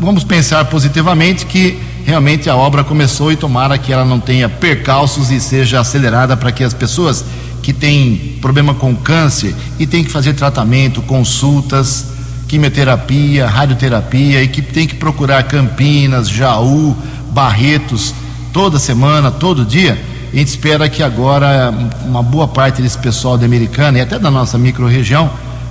vamos 0.00 0.24
pensar 0.24 0.64
positivamente 0.66 1.46
que 1.46 1.78
realmente 2.04 2.48
a 2.48 2.56
obra 2.56 2.84
começou 2.84 3.32
e 3.32 3.36
tomara 3.36 3.76
que 3.78 3.92
ela 3.92 4.04
não 4.04 4.20
tenha 4.20 4.48
percalços 4.48 5.30
e 5.30 5.40
seja 5.40 5.80
acelerada 5.80 6.36
para 6.36 6.52
que 6.52 6.62
as 6.62 6.72
pessoas 6.72 7.24
que 7.62 7.72
têm 7.72 8.38
problema 8.40 8.74
com 8.74 8.94
câncer 8.94 9.54
e 9.78 9.86
têm 9.86 10.04
que 10.04 10.10
fazer 10.10 10.34
tratamento, 10.34 11.02
consultas, 11.02 12.06
quimioterapia, 12.46 13.46
radioterapia 13.46 14.42
e 14.42 14.48
que 14.48 14.62
tem 14.62 14.86
que 14.86 14.94
procurar 14.94 15.42
Campinas, 15.44 16.28
Jaú, 16.28 16.96
Barretos 17.30 18.14
toda 18.52 18.78
semana, 18.78 19.30
todo 19.30 19.64
dia, 19.64 19.98
a 20.32 20.36
gente 20.36 20.48
espera 20.48 20.88
que 20.88 21.02
agora 21.02 21.74
uma 22.04 22.22
boa 22.22 22.48
parte 22.48 22.80
desse 22.80 22.96
pessoal 22.98 23.36
de 23.36 23.44
Americana 23.44 23.98
e 23.98 24.00
até 24.00 24.18
da 24.18 24.30
nossa 24.30 24.56
microrregião 24.56 25.30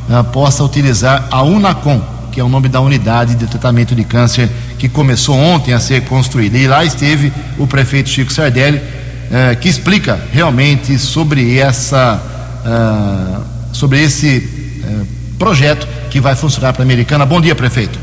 uh, 0.09 0.23
possa 0.25 0.63
utilizar 0.63 1.27
a 1.31 1.41
Unacom, 1.43 2.01
que 2.35 2.41
é 2.41 2.43
o 2.43 2.49
nome 2.49 2.67
da 2.67 2.81
unidade 2.81 3.33
de 3.35 3.47
tratamento 3.47 3.95
de 3.95 4.03
câncer 4.03 4.49
que 4.77 4.89
começou 4.89 5.37
ontem 5.37 5.73
a 5.73 5.79
ser 5.79 6.01
construída. 6.01 6.57
E 6.57 6.67
lá 6.67 6.83
esteve 6.83 7.31
o 7.57 7.65
prefeito 7.65 8.09
Chico 8.09 8.29
Sardelli, 8.29 8.77
uh, 8.77 9.55
que 9.61 9.69
explica 9.69 10.19
realmente 10.33 10.99
sobre 10.99 11.57
essa 11.57 12.21
uh, 12.65 13.73
sobre 13.73 14.03
esse 14.03 14.53
projeto 15.39 15.87
que 16.09 16.19
vai 16.19 16.35
funcionar 16.35 16.73
para 16.73 16.81
a 16.81 16.85
Americana. 16.85 17.25
Bom 17.25 17.39
dia, 17.39 17.55
prefeito. 17.55 17.97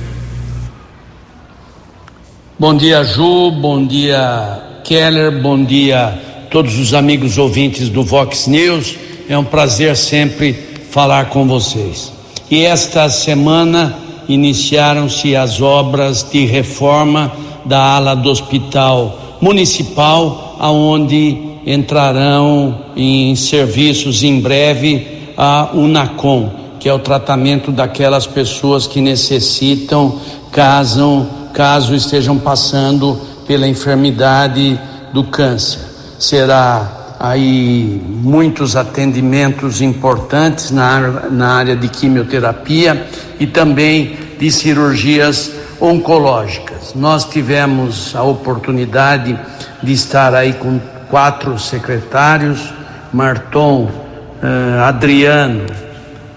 Bom 2.58 2.74
dia, 2.74 3.04
Ju. 3.04 3.50
Bom 3.50 3.86
dia, 3.86 4.62
Keller. 4.82 5.42
Bom 5.42 5.62
dia, 5.62 6.18
todos 6.50 6.78
os 6.78 6.94
amigos 6.94 7.36
ouvintes 7.36 7.90
do 7.90 8.02
Vox 8.02 8.46
News. 8.46 8.96
É 9.28 9.36
um 9.36 9.44
prazer 9.44 9.94
sempre 9.94 10.56
falar 10.90 11.26
com 11.26 11.46
vocês. 11.46 12.10
E 12.50 12.64
esta 12.64 13.08
semana 13.10 14.01
iniciaram-se 14.34 15.36
as 15.36 15.60
obras 15.60 16.26
de 16.30 16.46
reforma 16.46 17.32
da 17.64 17.96
ala 17.96 18.14
do 18.14 18.30
Hospital 18.30 19.38
Municipal, 19.40 20.56
aonde 20.58 21.38
entrarão 21.66 22.76
em 22.96 23.34
serviços 23.34 24.22
em 24.22 24.40
breve 24.40 25.06
a 25.36 25.70
Unacom 25.74 26.62
que 26.82 26.88
é 26.88 26.92
o 26.92 26.98
tratamento 26.98 27.70
daquelas 27.70 28.26
pessoas 28.26 28.88
que 28.88 29.00
necessitam, 29.00 30.18
caso, 30.50 31.28
caso 31.54 31.94
estejam 31.94 32.36
passando 32.36 33.20
pela 33.46 33.68
enfermidade 33.68 34.76
do 35.12 35.22
câncer. 35.22 35.78
Será 36.18 37.01
aí 37.22 38.02
muitos 38.04 38.74
atendimentos 38.74 39.80
importantes 39.80 40.72
na, 40.72 41.30
na 41.30 41.52
área 41.54 41.76
de 41.76 41.86
quimioterapia 41.86 43.06
e 43.38 43.46
também 43.46 44.16
de 44.40 44.50
cirurgias 44.50 45.52
oncológicas. 45.80 46.94
Nós 46.96 47.24
tivemos 47.24 48.16
a 48.16 48.24
oportunidade 48.24 49.38
de 49.80 49.92
estar 49.92 50.34
aí 50.34 50.52
com 50.54 50.80
quatro 51.08 51.56
secretários, 51.60 52.74
Marton, 53.12 53.84
uh, 53.84 54.82
Adriano, 54.82 55.66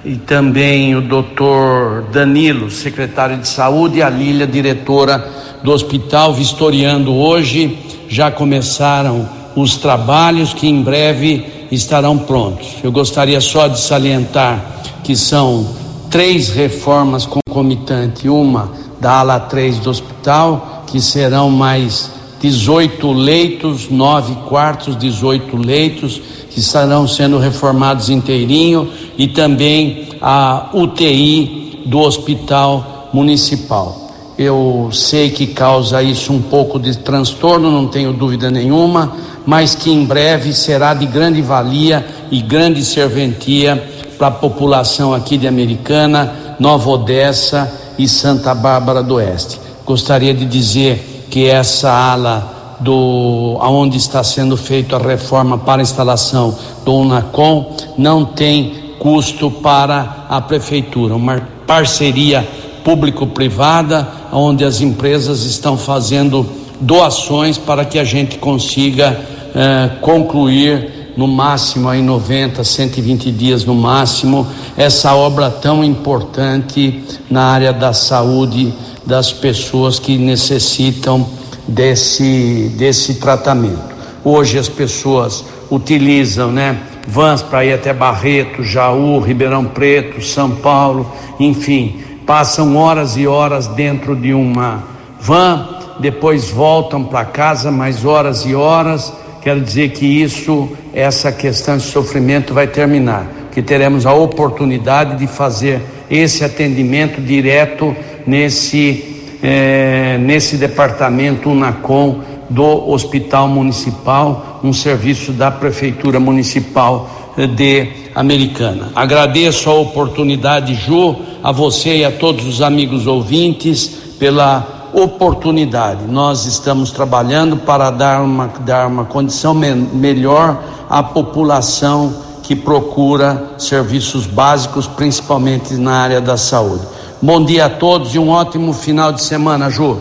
e 0.03 0.17
também 0.17 0.95
o 0.95 1.01
doutor 1.01 2.03
Danilo, 2.12 2.69
secretário 2.69 3.38
de 3.38 3.47
saúde, 3.47 3.97
e 3.97 4.03
a 4.03 4.09
Lília, 4.09 4.45
diretora 4.45 5.31
do 5.63 5.71
hospital, 5.71 6.31
vistoriando 6.31 7.12
hoje. 7.12 7.75
Já 8.07 8.29
começaram 8.29 9.27
os 9.55 9.77
trabalhos 9.77 10.53
que 10.53 10.67
em 10.67 10.81
breve 10.81 11.67
estarão 11.71 12.17
prontos. 12.17 12.75
Eu 12.83 12.91
gostaria 12.91 13.39
só 13.39 13.67
de 13.67 13.79
salientar 13.79 14.63
que 15.03 15.15
são 15.15 15.67
três 16.09 16.49
reformas 16.49 17.25
concomitantes: 17.25 18.25
uma 18.25 18.71
da 18.99 19.19
ala 19.19 19.39
3 19.39 19.79
do 19.79 19.89
hospital, 19.89 20.83
que 20.87 20.99
serão 20.99 21.49
mais 21.49 22.11
18 22.41 23.11
leitos, 23.11 23.89
nove 23.89 24.35
quartos, 24.47 24.97
18 24.97 25.57
leitos 25.57 26.21
que 26.49 26.59
estarão 26.59 27.07
sendo 27.07 27.37
reformados 27.37 28.09
inteirinho 28.09 28.89
e 29.17 29.27
também 29.27 30.07
a 30.21 30.69
UTI 30.73 31.83
do 31.85 31.99
Hospital 31.99 33.09
Municipal. 33.13 34.05
Eu 34.37 34.89
sei 34.91 35.29
que 35.29 35.47
causa 35.47 36.03
isso 36.03 36.31
um 36.33 36.41
pouco 36.41 36.79
de 36.79 36.97
transtorno, 36.97 37.71
não 37.71 37.87
tenho 37.87 38.13
dúvida 38.13 38.49
nenhuma, 38.49 39.13
mas 39.45 39.75
que 39.75 39.91
em 39.91 40.03
breve 40.03 40.53
será 40.53 40.93
de 40.93 41.05
grande 41.05 41.41
valia 41.41 42.05
e 42.31 42.41
grande 42.41 42.84
serventia 42.84 43.91
para 44.17 44.27
a 44.27 44.31
população 44.31 45.13
aqui 45.13 45.38
de 45.38 45.47
Americana, 45.47 46.34
Nova 46.60 46.89
Odessa 46.89 47.71
e 47.97 48.08
Santa 48.08 48.55
Bárbara 48.55 49.03
do 49.03 49.15
Oeste. 49.15 49.60
Gostaria 49.86 50.34
de 50.34 50.45
dizer 50.45 51.27
que 51.29 51.47
essa 51.47 51.91
ala 51.91 52.77
do 52.79 53.58
aonde 53.62 53.97
está 53.97 54.23
sendo 54.23 54.58
feita 54.58 54.97
a 54.97 54.99
reforma 54.99 55.58
para 55.58 55.81
a 55.81 55.84
instalação 55.84 56.55
do 56.84 56.93
Unacom 56.93 57.73
não 57.97 58.25
tem 58.25 58.95
custo 58.99 59.49
para 59.49 60.25
a 60.29 60.41
prefeitura, 60.41 61.15
uma 61.15 61.41
parceria 61.67 62.47
público-privada 62.84 64.08
onde 64.31 64.63
as 64.63 64.81
empresas 64.81 65.43
estão 65.43 65.77
fazendo 65.77 66.45
doações 66.79 67.58
para 67.58 67.86
que 67.86 67.97
a 67.97 68.03
gente 68.03 68.38
consiga 68.38 69.19
eh, 69.55 69.89
concluir 70.01 71.13
no 71.15 71.27
máximo 71.27 71.93
em 71.93 72.03
90, 72.03 72.63
120 72.63 73.31
dias 73.31 73.63
no 73.63 73.73
máximo 73.73 74.45
essa 74.77 75.15
obra 75.15 75.49
tão 75.49 75.83
importante 75.83 77.03
na 77.29 77.45
área 77.45 77.71
da 77.71 77.93
saúde 77.93 78.73
das 79.05 79.31
pessoas 79.31 79.97
que 79.97 80.17
necessitam 80.17 81.25
desse, 81.67 82.69
desse 82.77 83.15
tratamento. 83.15 83.95
Hoje 84.23 84.57
as 84.57 84.67
pessoas 84.67 85.45
utilizam, 85.71 86.51
né, 86.51 86.77
vans 87.07 87.41
para 87.41 87.63
ir 87.63 87.73
até 87.73 87.93
Barreto, 87.93 88.63
Jaú, 88.63 89.19
Ribeirão 89.19 89.65
Preto, 89.65 90.21
São 90.21 90.51
Paulo, 90.51 91.09
enfim, 91.39 92.01
passam 92.25 92.75
horas 92.75 93.15
e 93.15 93.27
horas 93.27 93.67
dentro 93.67 94.15
de 94.15 94.33
uma 94.33 94.83
van, 95.19 95.69
depois 95.99 96.49
voltam 96.49 97.03
para 97.03 97.23
casa 97.25 97.71
mais 97.71 98.03
horas 98.03 98.45
e 98.45 98.53
horas. 98.53 99.13
Quero 99.45 99.62
dizer 99.62 99.91
que 99.91 100.08
isso, 100.08 100.67
essa 100.91 101.31
questão 101.31 101.77
de 101.77 101.84
sofrimento 101.84 102.51
vai 102.51 102.65
terminar, 102.65 103.27
que 103.51 103.62
teremos 103.62 104.03
a 104.08 104.12
oportunidade 104.12 105.19
de 105.19 105.27
fazer 105.27 105.84
esse 106.10 106.43
atendimento 106.43 107.21
direto 107.21 107.95
nesse 108.25 109.38
é, 109.43 110.17
nesse 110.17 110.58
departamento 110.58 111.47
UNACOM 111.51 112.21
do 112.49 112.89
Hospital 112.89 113.47
Municipal, 113.47 114.62
um 114.63 114.73
serviço 114.73 115.31
da 115.31 115.51
Prefeitura 115.51 116.19
Municipal 116.19 117.08
eh, 117.38 117.45
de 117.45 117.88
Americana. 118.15 118.91
Agradeço 118.95 119.69
a 119.69 119.75
oportunidade, 119.75 120.73
Ju, 120.73 121.17
a 121.43 121.51
você 121.51 121.97
e 121.97 122.03
a 122.03 122.12
todos 122.12 122.47
os 122.47 122.63
amigos 122.63 123.05
ouvintes 123.05 123.88
pela 124.17 124.74
oportunidade. 124.95 126.05
Nós 126.08 126.45
estamos 126.45 126.89
trabalhando 126.91 127.58
para 127.58 127.91
dar 127.91 128.21
uma, 128.21 128.47
dar 128.62 128.88
uma 128.88 129.03
condição 129.03 129.53
me 129.53 129.73
melhor 129.75 130.63
à 130.89 131.03
população 131.03 132.23
que 132.41 132.55
procura 132.55 133.43
serviços 133.58 134.25
básicos, 134.25 134.88
principalmente 134.88 135.73
na 135.73 135.95
área 135.95 136.21
da 136.21 136.38
saúde. 136.38 136.86
Bom 137.21 137.43
dia 137.43 137.65
a 137.65 137.69
todos 137.69 138.13
e 138.15 138.19
um 138.19 138.29
ótimo 138.29 138.71
final 138.71 139.12
de 139.12 139.21
semana, 139.21 139.69
Ju. 139.69 139.99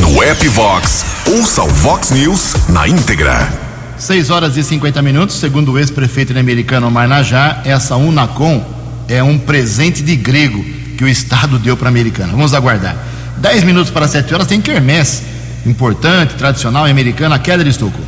No 0.00 0.22
app 0.22 0.48
Vox, 0.48 1.04
ouça 1.26 1.62
o 1.62 1.68
Vox 1.68 2.10
News 2.10 2.54
na 2.68 2.86
íntegra. 2.86 3.64
6 3.96 4.30
horas 4.30 4.56
e 4.56 4.64
50 4.64 5.00
minutos, 5.00 5.36
segundo 5.36 5.72
o 5.72 5.78
ex-prefeito 5.78 6.36
americano 6.36 6.90
Marnajá, 6.90 7.62
essa 7.64 7.96
Unacom 7.96 8.62
é 9.08 9.22
um 9.22 9.38
presente 9.38 10.02
de 10.02 10.16
grego 10.16 10.62
que 10.98 11.04
o 11.04 11.08
Estado 11.08 11.58
deu 11.58 11.76
para 11.76 11.88
a 11.88 11.90
americana. 11.90 12.32
Vamos 12.32 12.52
aguardar. 12.52 13.13
10 13.38 13.64
minutos 13.64 13.90
para 13.90 14.06
7 14.08 14.32
horas 14.34 14.46
tem 14.46 14.60
quermesse 14.60 15.22
importante, 15.66 16.34
tradicional, 16.34 16.84
americana, 16.84 17.38
queda 17.38 17.64
de 17.64 17.70
estuco. 17.70 17.98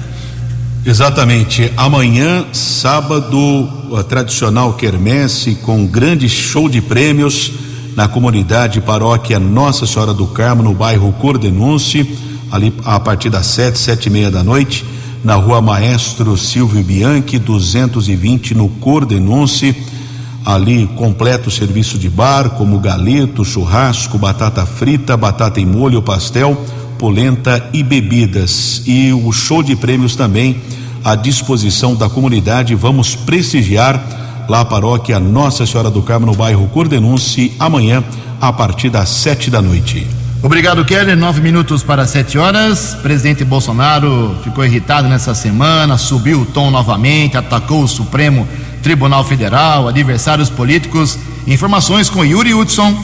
Exatamente. 0.85 1.73
Amanhã, 1.77 2.47
sábado, 2.53 3.69
a 3.97 4.05
tradicional 4.05 4.75
quermesse 4.75 5.57
com 5.57 5.85
grande 5.87 6.29
show 6.29 6.69
de 6.69 6.81
prêmios 6.81 7.53
na 7.97 8.07
comunidade 8.07 8.81
paróquia 8.81 9.41
Nossa 9.41 9.87
Senhora 9.87 10.15
do 10.15 10.27
Carmo, 10.29 10.63
no 10.63 10.75
bairro 10.75 11.13
Cordenunce, 11.15 12.09
ali 12.53 12.73
a 12.85 13.01
partir 13.01 13.31
das 13.31 13.47
sete, 13.47 13.79
sete 13.79 14.07
e 14.07 14.11
meia 14.11 14.31
da 14.31 14.45
noite, 14.45 14.85
na 15.25 15.35
rua 15.35 15.61
Maestro 15.61 16.37
Silvio 16.37 16.85
Bianchi, 16.85 17.39
220, 17.39 18.55
no 18.55 18.69
Cordenunce. 18.69 19.75
Ali 20.47 20.87
completo 20.95 21.51
serviço 21.51 21.99
de 21.99 22.09
bar, 22.09 22.51
como 22.51 22.79
galeto, 22.79 23.45
churrasco, 23.45 24.17
batata 24.17 24.65
frita, 24.65 25.17
batata 25.17 25.61
em 25.61 25.67
molho, 25.67 26.01
pastel 26.01 26.57
polenta 26.99 27.69
e 27.73 27.83
bebidas. 27.83 28.83
E 28.87 29.13
o 29.13 29.33
show 29.33 29.61
de 29.61 29.75
prêmios 29.75 30.15
também 30.15 30.63
à 31.05 31.15
disposição 31.17 31.97
da 31.97 32.09
comunidade. 32.09 32.77
Vamos 32.77 33.17
prestigiar 33.17 34.47
lá 34.49 34.61
a 34.61 34.65
paróquia 34.65 35.19
Nossa 35.19 35.67
Senhora 35.67 35.91
do 35.91 36.01
Carmo, 36.01 36.27
no 36.27 36.35
bairro 36.35 36.69
Cordenunce, 36.69 37.53
amanhã, 37.59 38.03
a 38.41 38.53
partir 38.53 38.89
das 38.89 39.09
sete 39.09 39.51
da 39.51 39.61
noite. 39.61 40.07
Obrigado, 40.43 40.85
Keller. 40.85 41.17
Nove 41.17 41.41
minutos 41.41 41.83
para 41.83 42.07
sete 42.07 42.39
horas. 42.39 42.97
Presidente 43.03 43.45
Bolsonaro 43.45 44.37
ficou 44.45 44.65
irritado 44.65 45.09
nessa 45.09 45.35
semana, 45.35 45.99
subiu 45.99 46.43
o 46.43 46.47
tom 46.47 46.71
novamente, 46.71 47.37
atacou 47.37 47.83
o 47.83 47.89
Supremo 47.89 48.47
Tribunal 48.87 49.25
Federal, 49.25 49.89
adversários 49.89 50.49
políticos. 50.49 51.19
Informações 51.45 52.09
com 52.09 52.25
Yuri 52.25 52.55
Hudson. 52.55 52.97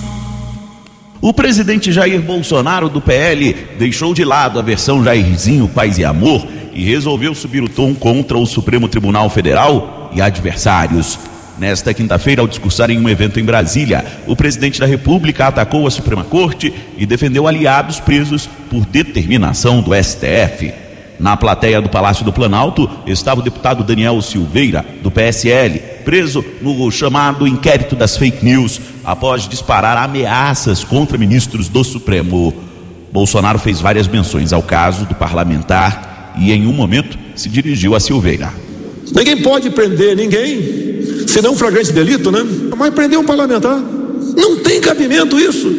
O 1.20 1.34
presidente 1.34 1.90
Jair 1.90 2.22
Bolsonaro 2.22 2.88
do 2.88 3.00
PL 3.00 3.52
deixou 3.80 4.14
de 4.14 4.24
lado 4.24 4.60
a 4.60 4.62
versão 4.62 5.02
Jairzinho 5.02 5.66
Paz 5.66 5.98
e 5.98 6.04
Amor 6.04 6.46
e 6.72 6.84
resolveu 6.84 7.34
subir 7.34 7.64
o 7.64 7.68
tom 7.68 7.96
contra 7.96 8.38
o 8.38 8.46
Supremo 8.46 8.88
Tribunal 8.88 9.28
Federal 9.28 10.12
e 10.14 10.22
adversários. 10.22 11.18
Nesta 11.58 11.92
quinta-feira, 11.92 12.42
ao 12.42 12.46
discursar 12.46 12.88
em 12.88 13.00
um 13.00 13.08
evento 13.08 13.40
em 13.40 13.44
Brasília, 13.44 14.06
o 14.28 14.36
presidente 14.36 14.78
da 14.78 14.86
República 14.86 15.48
atacou 15.48 15.84
a 15.84 15.90
Suprema 15.90 16.22
Corte 16.22 16.72
e 16.96 17.04
defendeu 17.04 17.48
aliados 17.48 17.98
presos 17.98 18.48
por 18.70 18.86
determinação 18.86 19.82
do 19.82 19.90
STF. 20.00 20.91
Na 21.22 21.36
plateia 21.36 21.80
do 21.80 21.88
Palácio 21.88 22.24
do 22.24 22.32
Planalto 22.32 22.90
estava 23.06 23.38
o 23.38 23.44
deputado 23.44 23.84
Daniel 23.84 24.20
Silveira, 24.20 24.84
do 25.04 25.08
PSL, 25.08 25.80
preso 26.04 26.44
no 26.60 26.90
chamado 26.90 27.46
inquérito 27.46 27.94
das 27.94 28.16
fake 28.16 28.44
news, 28.44 28.80
após 29.04 29.48
disparar 29.48 29.96
ameaças 29.96 30.82
contra 30.82 31.16
ministros 31.16 31.68
do 31.68 31.84
Supremo. 31.84 32.52
Bolsonaro 33.12 33.60
fez 33.60 33.80
várias 33.80 34.08
menções 34.08 34.52
ao 34.52 34.64
caso 34.64 35.04
do 35.04 35.14
parlamentar 35.14 36.34
e, 36.40 36.50
em 36.50 36.66
um 36.66 36.72
momento, 36.72 37.16
se 37.36 37.48
dirigiu 37.48 37.94
a 37.94 38.00
Silveira. 38.00 38.52
Ninguém 39.14 39.36
pode 39.42 39.70
prender 39.70 40.16
ninguém, 40.16 41.24
senão 41.28 41.52
um 41.52 41.56
flagrante 41.56 41.92
delito, 41.92 42.32
né? 42.32 42.44
Mas 42.76 42.92
prender 42.92 43.16
um 43.16 43.24
parlamentar. 43.24 43.78
Não 44.36 44.56
tem 44.56 44.80
cabimento 44.80 45.38
isso. 45.38 45.72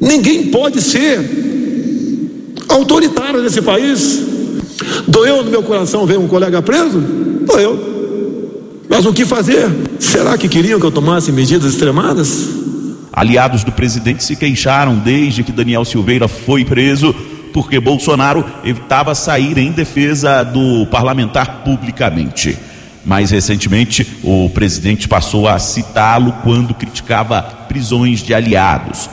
Ninguém 0.00 0.46
pode 0.46 0.80
ser 0.80 1.20
autoritário 2.66 3.42
nesse 3.42 3.60
país. 3.60 4.37
Doeu 5.06 5.42
no 5.42 5.50
meu 5.50 5.62
coração 5.62 6.06
ver 6.06 6.18
um 6.18 6.28
colega 6.28 6.60
preso? 6.62 7.00
Doeu. 7.00 7.98
Mas 8.88 9.04
o 9.04 9.12
que 9.12 9.24
fazer? 9.24 9.68
Será 9.98 10.36
que 10.38 10.48
queriam 10.48 10.80
que 10.80 10.86
eu 10.86 10.90
tomasse 10.90 11.30
medidas 11.30 11.72
extremadas? 11.72 12.48
Aliados 13.12 13.64
do 13.64 13.72
presidente 13.72 14.24
se 14.24 14.36
queixaram 14.36 14.96
desde 14.96 15.42
que 15.42 15.52
Daniel 15.52 15.84
Silveira 15.84 16.28
foi 16.28 16.64
preso, 16.64 17.14
porque 17.52 17.80
Bolsonaro 17.80 18.44
evitava 18.64 19.14
sair 19.14 19.58
em 19.58 19.72
defesa 19.72 20.42
do 20.42 20.86
parlamentar 20.86 21.62
publicamente. 21.64 22.56
Mais 23.04 23.30
recentemente, 23.30 24.06
o 24.22 24.50
presidente 24.50 25.08
passou 25.08 25.48
a 25.48 25.58
citá-lo 25.58 26.32
quando 26.42 26.74
criticava 26.74 27.42
prisões 27.42 28.20
de 28.20 28.34
aliados. 28.34 29.08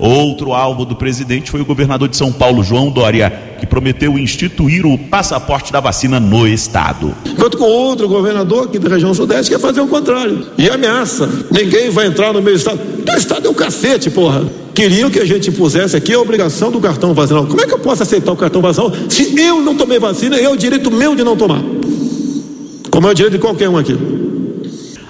Outro 0.00 0.54
alvo 0.54 0.86
do 0.86 0.96
presidente 0.96 1.50
foi 1.50 1.60
o 1.60 1.64
governador 1.64 2.08
de 2.08 2.16
São 2.16 2.32
Paulo, 2.32 2.64
João 2.64 2.90
Dória, 2.90 3.30
que 3.60 3.66
prometeu 3.66 4.18
instituir 4.18 4.86
o 4.86 4.96
passaporte 4.96 5.70
da 5.70 5.78
vacina 5.78 6.18
no 6.18 6.48
estado. 6.48 7.14
Enquanto 7.26 7.58
com 7.58 7.64
outro 7.64 8.08
governador 8.08 8.64
aqui 8.64 8.78
da 8.78 8.88
região 8.88 9.12
sudeste 9.12 9.50
quer 9.50 9.60
fazer 9.60 9.82
o 9.82 9.86
contrário. 9.86 10.46
E 10.56 10.70
ameaça: 10.70 11.28
ninguém 11.50 11.90
vai 11.90 12.06
entrar 12.06 12.32
no 12.32 12.40
meu 12.40 12.54
estado. 12.54 12.80
O 13.06 13.14
estado 13.14 13.46
é 13.46 13.50
um 13.50 13.54
cacete, 13.54 14.08
porra. 14.08 14.42
Queriam 14.74 15.10
que 15.10 15.18
a 15.18 15.26
gente 15.26 15.50
pusesse 15.50 15.94
aqui 15.94 16.14
a 16.14 16.18
obrigação 16.18 16.70
do 16.70 16.80
cartão 16.80 17.12
vacinal. 17.12 17.44
Como 17.46 17.60
é 17.60 17.66
que 17.66 17.74
eu 17.74 17.78
posso 17.78 18.02
aceitar 18.02 18.32
o 18.32 18.36
cartão 18.36 18.62
vacinal 18.62 18.90
se 19.06 19.38
eu 19.38 19.60
não 19.60 19.76
tomei 19.76 19.98
vacina 19.98 20.40
e 20.40 20.44
é 20.44 20.48
o 20.48 20.56
direito 20.56 20.90
meu 20.90 21.14
de 21.14 21.22
não 21.22 21.36
tomar? 21.36 21.60
Como 22.90 23.06
é 23.06 23.10
o 23.10 23.14
direito 23.14 23.34
de 23.34 23.38
qualquer 23.38 23.68
um 23.68 23.76
aqui. 23.76 23.98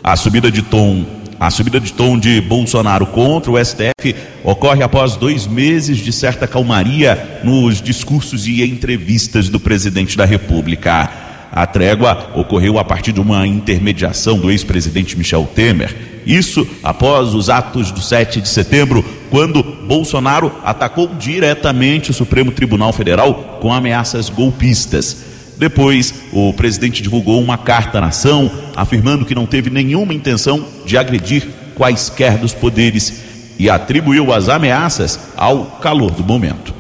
A 0.03 0.17
subida 0.17 0.51
de 0.51 0.63
tom 0.63 1.20
a 1.41 1.51
subida 1.51 1.81
de 1.81 1.95
tom 1.95 2.19
de 2.19 2.39
Bolsonaro 2.39 3.07
contra 3.07 3.51
o 3.51 3.65
STF 3.65 4.15
ocorre 4.45 4.83
após 4.83 5.17
dois 5.17 5.47
meses 5.47 5.97
de 5.97 6.13
certa 6.13 6.47
calmaria 6.47 7.41
nos 7.43 7.81
discursos 7.81 8.47
e 8.47 8.63
entrevistas 8.63 9.49
do 9.49 9.59
presidente 9.59 10.19
da 10.19 10.27
República. 10.27 11.11
A 11.51 11.67
trégua 11.67 12.31
ocorreu 12.35 12.79
a 12.79 12.85
partir 12.85 13.13
de 13.13 13.21
uma 13.21 13.47
intermediação 13.47 14.39
do 14.39 14.51
ex-presidente 14.51 15.17
Michel 15.17 15.49
Temer. 15.55 16.21
Isso 16.27 16.69
após 16.83 17.35
os 17.35 17.49
atos 17.49 17.91
do 17.91 18.03
7 18.03 18.43
de 18.43 18.49
setembro, 18.49 19.03
quando 19.31 19.63
Bolsonaro 19.63 20.53
atacou 20.63 21.09
diretamente 21.19 22.11
o 22.11 22.15
Supremo 22.15 22.53
Tribunal 22.53 22.93
Federal 22.93 23.59
com 23.63 23.73
ameaças 23.73 24.29
golpistas. 24.29 25.30
Depois, 25.61 26.15
o 26.33 26.55
presidente 26.55 27.03
divulgou 27.03 27.39
uma 27.39 27.59
carta 27.59 27.99
à 27.99 28.01
nação, 28.01 28.51
afirmando 28.75 29.27
que 29.27 29.35
não 29.35 29.45
teve 29.45 29.69
nenhuma 29.69 30.15
intenção 30.15 30.65
de 30.87 30.97
agredir 30.97 31.47
quaisquer 31.75 32.39
dos 32.39 32.55
poderes 32.55 33.21
e 33.59 33.69
atribuiu 33.69 34.33
as 34.33 34.49
ameaças 34.49 35.21
ao 35.37 35.67
calor 35.67 36.13
do 36.13 36.25
momento. 36.25 36.73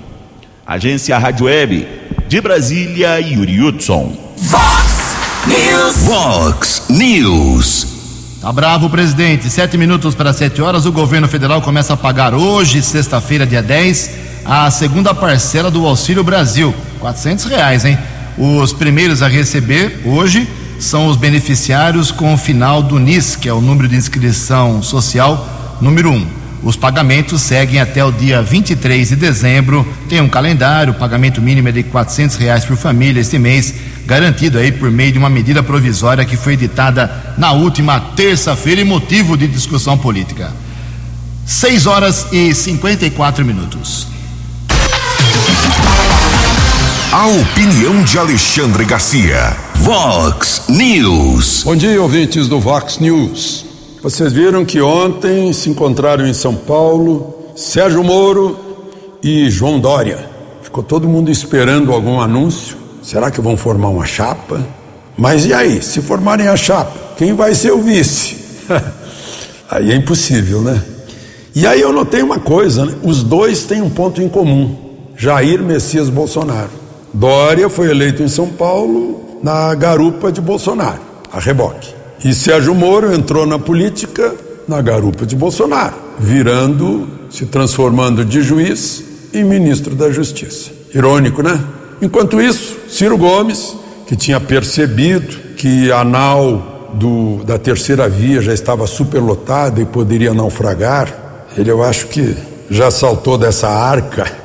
Agência 0.66 1.18
Rádio 1.18 1.44
Web, 1.44 1.86
de 2.26 2.40
Brasília, 2.40 3.20
Yuri 3.20 3.60
Hudson. 3.60 4.16
Fox 4.48 5.14
News. 5.46 5.96
Fox 6.06 6.82
News. 6.88 7.86
Tá 8.40 8.50
bravo 8.50 8.88
presidente. 8.88 9.50
Sete 9.50 9.76
minutos 9.76 10.14
para 10.14 10.32
sete 10.32 10.62
horas. 10.62 10.86
O 10.86 10.92
governo 10.92 11.28
federal 11.28 11.60
começa 11.60 11.92
a 11.92 11.98
pagar 11.98 12.32
hoje, 12.32 12.80
sexta-feira, 12.80 13.46
dia 13.46 13.62
10, 13.62 14.10
a 14.42 14.70
segunda 14.70 15.12
parcela 15.12 15.70
do 15.70 15.86
Auxílio 15.86 16.24
Brasil. 16.24 16.74
Quatrocentos 16.98 17.44
reais, 17.44 17.84
hein? 17.84 17.98
Os 18.38 18.72
primeiros 18.72 19.22
a 19.22 19.28
receber 19.28 20.00
hoje 20.04 20.48
são 20.78 21.06
os 21.06 21.16
beneficiários 21.16 22.10
com 22.10 22.32
o 22.32 22.38
final 22.38 22.82
do 22.82 22.98
NIS, 22.98 23.36
que 23.36 23.48
é 23.48 23.52
o 23.52 23.60
número 23.60 23.88
de 23.88 23.96
inscrição 23.96 24.82
social 24.82 25.78
número 25.80 26.10
1. 26.10 26.40
Os 26.62 26.76
pagamentos 26.76 27.40
seguem 27.40 27.80
até 27.80 28.04
o 28.04 28.12
dia 28.12 28.42
23 28.42 29.08
de 29.08 29.16
dezembro. 29.16 29.86
Tem 30.08 30.20
um 30.20 30.28
calendário, 30.28 30.92
o 30.92 30.96
pagamento 30.96 31.40
mínimo 31.40 31.68
é 31.68 31.72
de 31.72 31.80
R$ 31.80 31.88
reais 32.38 32.64
por 32.64 32.76
família 32.76 33.20
este 33.20 33.38
mês, 33.38 33.74
garantido 34.04 34.58
aí 34.58 34.70
por 34.70 34.90
meio 34.90 35.12
de 35.12 35.18
uma 35.18 35.30
medida 35.30 35.62
provisória 35.62 36.24
que 36.24 36.36
foi 36.36 36.54
editada 36.54 37.34
na 37.38 37.52
última 37.52 37.98
terça-feira 37.98 38.80
e 38.80 38.84
motivo 38.84 39.36
de 39.36 39.46
discussão 39.46 39.96
política. 39.96 40.52
6 41.46 41.86
horas 41.86 42.26
e 42.30 42.54
54 42.54 43.44
minutos. 43.44 44.06
A 47.12 47.26
opinião 47.26 48.04
de 48.04 48.16
Alexandre 48.16 48.84
Garcia. 48.84 49.56
Vox 49.74 50.62
News. 50.68 51.64
Bom 51.64 51.74
dia, 51.74 52.00
ouvintes 52.00 52.46
do 52.46 52.60
Vox 52.60 53.00
News. 53.00 53.66
Vocês 54.00 54.32
viram 54.32 54.64
que 54.64 54.80
ontem 54.80 55.52
se 55.52 55.68
encontraram 55.68 56.24
em 56.24 56.32
São 56.32 56.54
Paulo 56.54 57.34
Sérgio 57.56 58.04
Moro 58.04 58.56
e 59.20 59.50
João 59.50 59.80
Dória. 59.80 60.30
Ficou 60.62 60.84
todo 60.84 61.08
mundo 61.08 61.32
esperando 61.32 61.92
algum 61.92 62.20
anúncio. 62.20 62.76
Será 63.02 63.28
que 63.28 63.40
vão 63.40 63.56
formar 63.56 63.88
uma 63.88 64.06
chapa? 64.06 64.64
Mas 65.18 65.46
e 65.46 65.52
aí, 65.52 65.82
se 65.82 66.00
formarem 66.00 66.46
a 66.46 66.56
chapa, 66.56 67.16
quem 67.16 67.32
vai 67.32 67.56
ser 67.56 67.72
o 67.72 67.82
vice? 67.82 68.36
aí 69.68 69.90
é 69.90 69.96
impossível, 69.96 70.62
né? 70.62 70.80
E 71.56 71.66
aí 71.66 71.80
eu 71.80 71.92
notei 71.92 72.22
uma 72.22 72.38
coisa, 72.38 72.86
né? 72.86 72.94
os 73.02 73.24
dois 73.24 73.64
têm 73.64 73.82
um 73.82 73.90
ponto 73.90 74.22
em 74.22 74.28
comum: 74.28 74.76
Jair 75.16 75.60
Messias 75.60 76.08
Bolsonaro. 76.08 76.79
Dória 77.12 77.68
foi 77.68 77.90
eleito 77.90 78.22
em 78.22 78.28
São 78.28 78.48
Paulo 78.48 79.38
na 79.42 79.74
garupa 79.74 80.30
de 80.30 80.40
Bolsonaro, 80.40 81.00
a 81.32 81.40
reboque. 81.40 81.92
E 82.24 82.32
Sérgio 82.34 82.74
Moro 82.74 83.12
entrou 83.12 83.46
na 83.46 83.58
política 83.58 84.34
na 84.68 84.80
garupa 84.80 85.26
de 85.26 85.34
Bolsonaro, 85.34 85.94
virando, 86.18 87.08
se 87.30 87.46
transformando 87.46 88.24
de 88.24 88.42
juiz 88.42 89.02
em 89.32 89.42
ministro 89.42 89.94
da 89.94 90.10
Justiça. 90.10 90.70
Irônico, 90.94 91.42
né? 91.42 91.58
Enquanto 92.00 92.40
isso, 92.40 92.76
Ciro 92.88 93.16
Gomes, 93.16 93.74
que 94.06 94.14
tinha 94.14 94.40
percebido 94.40 95.54
que 95.56 95.90
a 95.90 96.04
nau 96.04 96.90
do, 96.94 97.42
da 97.44 97.58
terceira 97.58 98.08
via 98.08 98.40
já 98.40 98.52
estava 98.52 98.86
superlotada 98.86 99.80
e 99.80 99.84
poderia 99.84 100.32
naufragar, 100.34 101.46
ele 101.56 101.70
eu 101.70 101.82
acho 101.82 102.06
que 102.06 102.36
já 102.70 102.90
saltou 102.90 103.36
dessa 103.36 103.68
arca 103.68 104.39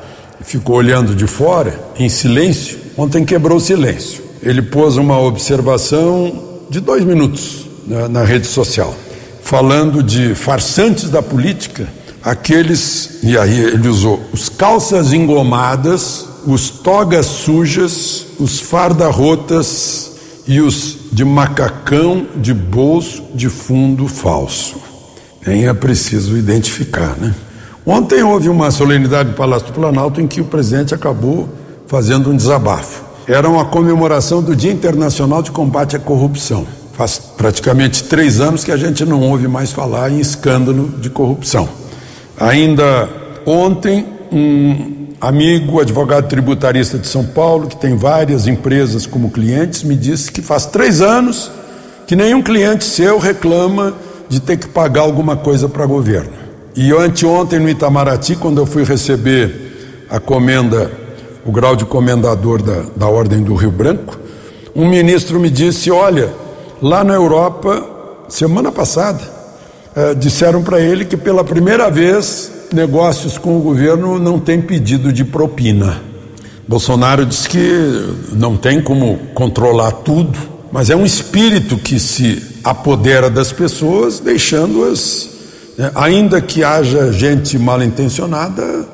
ficou 0.46 0.76
olhando 0.76 1.14
de 1.14 1.26
fora, 1.26 1.78
em 1.98 2.08
silêncio. 2.08 2.78
Ontem 2.96 3.24
quebrou 3.24 3.58
o 3.58 3.60
silêncio. 3.60 4.24
ele 4.42 4.62
pôs 4.62 4.96
uma 4.96 5.18
observação 5.18 6.64
de 6.70 6.80
dois 6.80 7.04
minutos 7.04 7.66
na, 7.86 8.08
na 8.08 8.24
rede 8.24 8.46
social, 8.46 8.94
falando 9.42 10.02
de 10.02 10.34
farsantes 10.34 11.10
da 11.10 11.20
política, 11.20 11.88
aqueles, 12.22 13.18
e 13.22 13.36
aí 13.36 13.58
ele 13.58 13.88
usou 13.88 14.20
os 14.32 14.48
calças 14.48 15.12
engomadas, 15.12 16.26
os 16.46 16.70
togas 16.70 17.26
sujas, 17.26 18.26
os 18.38 18.60
farda-rotas 18.60 20.12
e 20.46 20.60
os 20.60 20.96
de 21.12 21.24
macacão 21.24 22.26
de 22.36 22.54
bolso 22.54 23.24
de 23.34 23.48
fundo 23.48 24.06
falso. 24.06 24.76
Nem 25.44 25.66
é 25.66 25.74
preciso 25.74 26.36
identificar, 26.36 27.16
né? 27.16 27.34
Ontem 27.88 28.20
houve 28.20 28.48
uma 28.48 28.72
solenidade 28.72 29.28
no 29.28 29.36
Palácio 29.36 29.68
do 29.68 29.72
Planalto 29.72 30.20
em 30.20 30.26
que 30.26 30.40
o 30.40 30.44
presidente 30.44 30.92
acabou 30.92 31.48
fazendo 31.86 32.32
um 32.32 32.36
desabafo. 32.36 33.04
Era 33.28 33.48
uma 33.48 33.64
comemoração 33.64 34.42
do 34.42 34.56
Dia 34.56 34.72
Internacional 34.72 35.40
de 35.40 35.52
Combate 35.52 35.94
à 35.94 36.00
Corrupção. 36.00 36.66
Faz 36.94 37.16
praticamente 37.16 38.02
três 38.02 38.40
anos 38.40 38.64
que 38.64 38.72
a 38.72 38.76
gente 38.76 39.04
não 39.04 39.20
ouve 39.20 39.46
mais 39.46 39.70
falar 39.70 40.10
em 40.10 40.18
escândalo 40.18 40.88
de 40.98 41.08
corrupção. 41.08 41.68
Ainda 42.40 43.08
ontem, 43.46 44.04
um 44.32 45.06
amigo, 45.20 45.80
advogado 45.80 46.26
tributarista 46.26 46.98
de 46.98 47.06
São 47.06 47.24
Paulo, 47.24 47.68
que 47.68 47.76
tem 47.76 47.96
várias 47.96 48.48
empresas 48.48 49.06
como 49.06 49.30
clientes, 49.30 49.84
me 49.84 49.94
disse 49.94 50.32
que 50.32 50.42
faz 50.42 50.66
três 50.66 51.00
anos 51.00 51.52
que 52.04 52.16
nenhum 52.16 52.42
cliente 52.42 52.84
seu 52.84 53.20
reclama 53.20 53.94
de 54.28 54.40
ter 54.40 54.56
que 54.56 54.66
pagar 54.66 55.02
alguma 55.02 55.36
coisa 55.36 55.68
para 55.68 55.86
governo. 55.86 56.45
E 56.76 56.92
anteontem 56.92 57.58
no 57.58 57.70
Itamaraty, 57.70 58.36
quando 58.36 58.58
eu 58.58 58.66
fui 58.66 58.84
receber 58.84 60.04
a 60.10 60.20
comenda, 60.20 60.92
o 61.42 61.50
grau 61.50 61.74
de 61.74 61.86
comendador 61.86 62.60
da, 62.60 62.82
da 62.94 63.08
Ordem 63.08 63.42
do 63.42 63.54
Rio 63.54 63.70
Branco, 63.70 64.18
um 64.74 64.86
ministro 64.86 65.40
me 65.40 65.48
disse: 65.48 65.90
Olha, 65.90 66.30
lá 66.82 67.02
na 67.02 67.14
Europa, 67.14 67.82
semana 68.28 68.70
passada, 68.70 69.22
eh, 69.96 70.14
disseram 70.14 70.62
para 70.62 70.78
ele 70.78 71.06
que 71.06 71.16
pela 71.16 71.42
primeira 71.42 71.90
vez 71.90 72.52
negócios 72.70 73.38
com 73.38 73.56
o 73.56 73.62
governo 73.62 74.18
não 74.18 74.38
tem 74.38 74.60
pedido 74.60 75.10
de 75.10 75.24
propina. 75.24 76.02
Bolsonaro 76.68 77.24
disse 77.24 77.48
que 77.48 78.14
não 78.32 78.54
tem 78.54 78.82
como 78.82 79.16
controlar 79.32 79.92
tudo, 79.92 80.38
mas 80.70 80.90
é 80.90 80.96
um 80.96 81.06
espírito 81.06 81.78
que 81.78 81.98
se 81.98 82.42
apodera 82.62 83.30
das 83.30 83.50
pessoas, 83.50 84.20
deixando-as 84.20 85.35
ainda 85.94 86.40
que 86.40 86.64
haja 86.64 87.12
gente 87.12 87.58
mal 87.58 87.82
intencionada, 87.82 88.86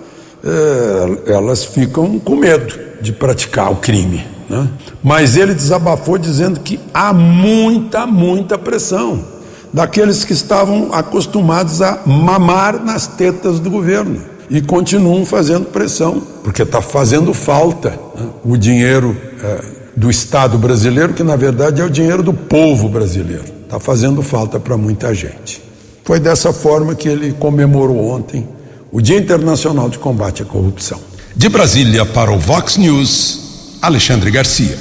é, 0.45 1.33
elas 1.33 1.65
ficam 1.65 2.19
com 2.19 2.37
medo 2.37 2.75
de 3.01 3.13
praticar 3.13 3.71
o 3.71 3.77
crime. 3.77 4.27
Né? 4.49 4.69
Mas 5.03 5.37
ele 5.37 5.55
desabafou 5.55 6.19
dizendo 6.19 6.61
que 6.61 6.81
há 6.93 7.13
muita, 7.13 8.07
muita 8.07 8.59
pressão 8.59 9.25
daqueles 9.73 10.25
que 10.25 10.33
estavam 10.33 10.93
acostumados 10.93 11.81
a 11.81 12.01
mamar 12.05 12.85
nas 12.85 13.07
tetas 13.07 13.59
do 13.59 13.71
governo 13.71 14.21
e 14.51 14.61
continuam 14.61 15.25
fazendo 15.25 15.67
pressão, 15.67 16.23
porque 16.45 16.63
está 16.63 16.83
fazendo 16.83 17.33
falta 17.33 17.91
né? 17.91 18.27
o 18.45 18.57
dinheiro 18.57 19.17
é, 19.43 19.65
do 19.97 20.11
Estado 20.11 20.59
brasileiro, 20.59 21.15
que 21.15 21.23
na 21.23 21.37
verdade 21.37 21.81
é 21.81 21.85
o 21.85 21.91
dinheiro 21.91 22.23
do 22.23 22.35
povo 22.35 22.89
brasileiro. 22.89 23.45
Está 23.65 23.81
fazendo 23.81 24.23
falta 24.23 24.61
para 24.61 24.77
muita 24.77 25.15
gente. 25.15 25.63
Foi 26.05 26.19
dessa 26.19 26.53
forma 26.53 26.95
que 26.95 27.09
ele 27.09 27.33
comemorou 27.33 28.11
ontem 28.11 28.49
o 28.91 29.01
Dia 29.01 29.17
Internacional 29.17 29.89
de 29.89 29.99
Combate 29.99 30.43
à 30.43 30.45
Corrupção. 30.45 31.01
De 31.35 31.49
Brasília 31.49 32.05
para 32.05 32.33
o 32.33 32.39
Vox 32.39 32.77
News, 32.77 33.79
Alexandre 33.81 34.31
Garcia. 34.31 34.77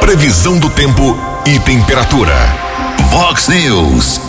Previsão 0.00 0.58
do 0.58 0.70
tempo 0.70 1.16
e 1.46 1.58
temperatura. 1.60 2.34
Vox 3.10 3.48
News. 3.48 4.20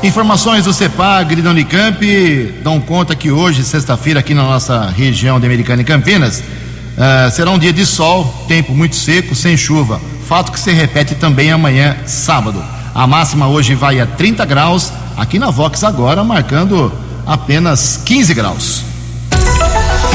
Informações 0.00 0.64
do 0.64 0.72
CEPAG 0.72 1.42
da 1.42 1.50
Unicamp 1.50 2.54
dão 2.62 2.80
conta 2.80 3.16
que 3.16 3.32
hoje, 3.32 3.64
sexta-feira, 3.64 4.20
aqui 4.20 4.32
na 4.32 4.44
nossa 4.44 4.86
região 4.90 5.40
de 5.40 5.46
Americana 5.46 5.82
e 5.82 5.84
Campinas, 5.84 6.38
uh, 6.38 7.30
será 7.32 7.50
um 7.50 7.58
dia 7.58 7.72
de 7.72 7.84
sol, 7.84 8.32
tempo 8.46 8.72
muito 8.72 8.94
seco, 8.94 9.34
sem 9.34 9.56
chuva. 9.56 10.00
Fato 10.28 10.52
que 10.52 10.60
se 10.60 10.70
repete 10.70 11.16
também 11.16 11.50
amanhã, 11.50 11.96
sábado. 12.06 12.77
A 12.98 13.06
máxima 13.06 13.46
hoje 13.46 13.76
vai 13.76 14.00
a 14.00 14.06
30 14.06 14.44
graus, 14.44 14.92
aqui 15.16 15.38
na 15.38 15.52
Vox 15.52 15.84
agora 15.84 16.24
marcando 16.24 16.92
apenas 17.24 17.96
15 18.04 18.34
graus. 18.34 18.82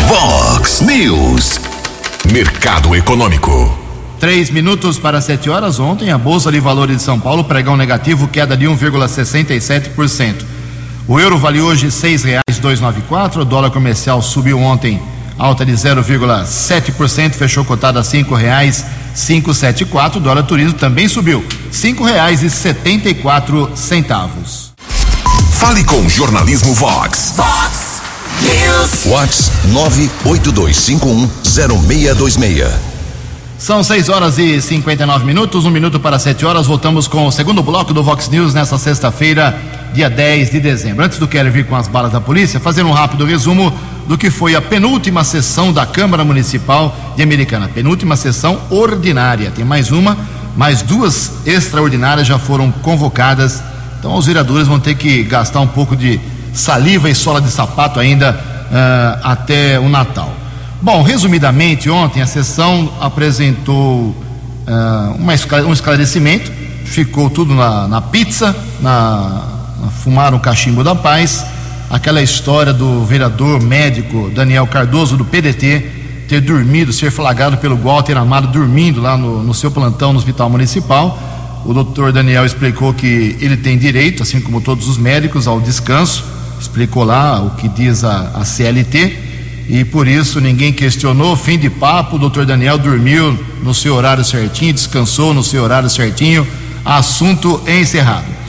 Vox 0.05 0.81
News. 0.81 1.61
Mercado 2.29 2.93
Econômico. 2.93 3.73
Três 4.19 4.49
minutos 4.49 4.99
para 4.99 5.21
sete 5.21 5.49
horas. 5.49 5.79
Ontem, 5.79 6.11
a 6.11 6.17
Bolsa 6.17 6.51
de 6.51 6.59
Valores 6.59 6.97
de 6.97 7.03
São 7.03 7.17
Paulo 7.17 7.45
pregão 7.45 7.77
negativo, 7.77 8.27
queda 8.27 8.57
de 8.57 8.65
1,67%. 8.65 10.43
O 11.07 11.17
euro 11.17 11.37
vale 11.37 11.61
hoje 11.61 11.85
R$ 11.85 11.91
6,294. 11.93 13.37
O 13.37 13.45
dólar 13.45 13.71
comercial 13.71 14.21
subiu 14.21 14.59
ontem, 14.59 15.01
alta 15.37 15.65
de 15.65 15.73
0,7%, 15.73 17.33
fechou 17.33 17.65
cotado 17.65 17.99
a 17.99 18.03
cinco 18.03 18.33
reais 18.35 18.85
574. 19.15 20.19
O 20.19 20.21
dólar 20.21 20.43
turismo 20.43 20.73
também 20.73 21.07
subiu, 21.07 21.45
cinco 21.71 22.03
reais 22.03 22.43
e 22.43 22.49
setenta 22.49 23.07
e 23.09 23.13
quatro 23.13 23.71
centavos. 23.75 24.73
Fale 25.51 25.83
com 25.83 26.09
Jornalismo 26.09 26.73
Vox. 26.73 27.35
Vox 27.37 28.01
News. 28.41 29.05
Vox 29.05 29.51
982510626. 29.69 32.67
São 33.57 33.81
6 33.81 34.09
horas 34.09 34.37
e 34.39 34.61
59 34.61 35.25
minutos, 35.25 35.63
um 35.63 35.69
minuto 35.69 35.97
para 35.97 36.19
7 36.19 36.45
horas. 36.45 36.67
Voltamos 36.67 37.07
com 37.07 37.25
o 37.25 37.31
segundo 37.31 37.63
bloco 37.63 37.93
do 37.93 38.03
Vox 38.03 38.27
News 38.27 38.53
nessa 38.53 38.77
sexta-feira, 38.77 39.57
dia 39.93 40.09
10 40.09 40.51
de 40.51 40.59
dezembro. 40.59 41.05
Antes 41.05 41.17
do 41.17 41.29
Keller 41.29 41.49
vir 41.49 41.65
com 41.65 41.77
as 41.77 41.87
balas 41.87 42.11
da 42.11 42.19
polícia, 42.19 42.59
fazer 42.59 42.83
um 42.83 42.91
rápido 42.91 43.23
resumo 43.23 43.73
do 44.07 44.17
que 44.17 44.29
foi 44.29 44.55
a 44.55 44.61
penúltima 44.61 45.23
sessão 45.23 45.71
da 45.71 45.85
Câmara 45.85 46.23
Municipal 46.23 46.95
de 47.15 47.23
Americana. 47.23 47.67
Penúltima 47.67 48.15
sessão 48.15 48.59
ordinária. 48.69 49.51
Tem 49.51 49.63
mais 49.63 49.91
uma, 49.91 50.17
mais 50.55 50.81
duas 50.81 51.31
extraordinárias 51.45 52.27
já 52.27 52.37
foram 52.37 52.71
convocadas. 52.71 53.63
Então 53.99 54.15
os 54.15 54.25
vereadores 54.25 54.67
vão 54.67 54.79
ter 54.79 54.95
que 54.95 55.23
gastar 55.23 55.61
um 55.61 55.67
pouco 55.67 55.95
de 55.95 56.19
saliva 56.53 57.09
e 57.09 57.15
sola 57.15 57.41
de 57.41 57.49
sapato 57.49 57.99
ainda 57.99 58.31
uh, 58.33 59.19
até 59.23 59.79
o 59.79 59.87
Natal. 59.87 60.33
Bom, 60.81 61.01
resumidamente, 61.01 61.89
ontem 61.89 62.21
a 62.21 62.27
sessão 62.27 62.91
apresentou 62.99 64.09
uh, 64.09 65.65
um 65.65 65.71
esclarecimento, 65.71 66.51
ficou 66.83 67.29
tudo 67.29 67.55
na, 67.55 67.87
na 67.87 68.01
pizza, 68.01 68.53
na, 68.81 69.47
na 69.81 69.89
fumaram 70.03 70.37
o 70.37 70.41
cachimbo 70.41 70.83
da 70.83 70.93
paz 70.93 71.45
aquela 71.93 72.23
história 72.23 72.73
do 72.73 73.05
vereador 73.05 73.61
médico 73.61 74.31
Daniel 74.33 74.65
Cardoso, 74.65 75.15
do 75.15 75.23
PDT, 75.23 75.85
ter 76.27 76.41
dormido, 76.41 76.91
ser 76.91 77.11
flagrado 77.11 77.57
pelo 77.57 77.77
Walter 77.77 78.17
Amado 78.17 78.47
dormindo 78.47 78.99
lá 78.99 79.15
no, 79.15 79.43
no 79.43 79.53
seu 79.53 79.69
plantão 79.69 80.11
no 80.11 80.17
Hospital 80.17 80.49
Municipal. 80.49 81.61
O 81.63 81.71
doutor 81.71 82.11
Daniel 82.11 82.47
explicou 82.47 82.95
que 82.95 83.37
ele 83.39 83.55
tem 83.55 83.77
direito, 83.77 84.23
assim 84.23 84.41
como 84.41 84.59
todos 84.59 84.89
os 84.89 84.97
médicos, 84.97 85.47
ao 85.47 85.61
descanso, 85.61 86.25
explicou 86.59 87.03
lá 87.03 87.39
o 87.39 87.51
que 87.51 87.69
diz 87.69 88.03
a, 88.03 88.31
a 88.33 88.43
CLT, 88.43 89.19
e 89.69 89.85
por 89.85 90.07
isso 90.07 90.41
ninguém 90.41 90.73
questionou. 90.73 91.35
Fim 91.35 91.59
de 91.59 91.69
papo, 91.69 92.15
o 92.15 92.19
doutor 92.19 92.43
Daniel 92.43 92.79
dormiu 92.79 93.37
no 93.61 93.71
seu 93.71 93.93
horário 93.93 94.25
certinho, 94.25 94.73
descansou 94.73 95.31
no 95.31 95.43
seu 95.43 95.61
horário 95.61 95.91
certinho, 95.91 96.45
assunto 96.83 97.61
encerrado. 97.67 98.42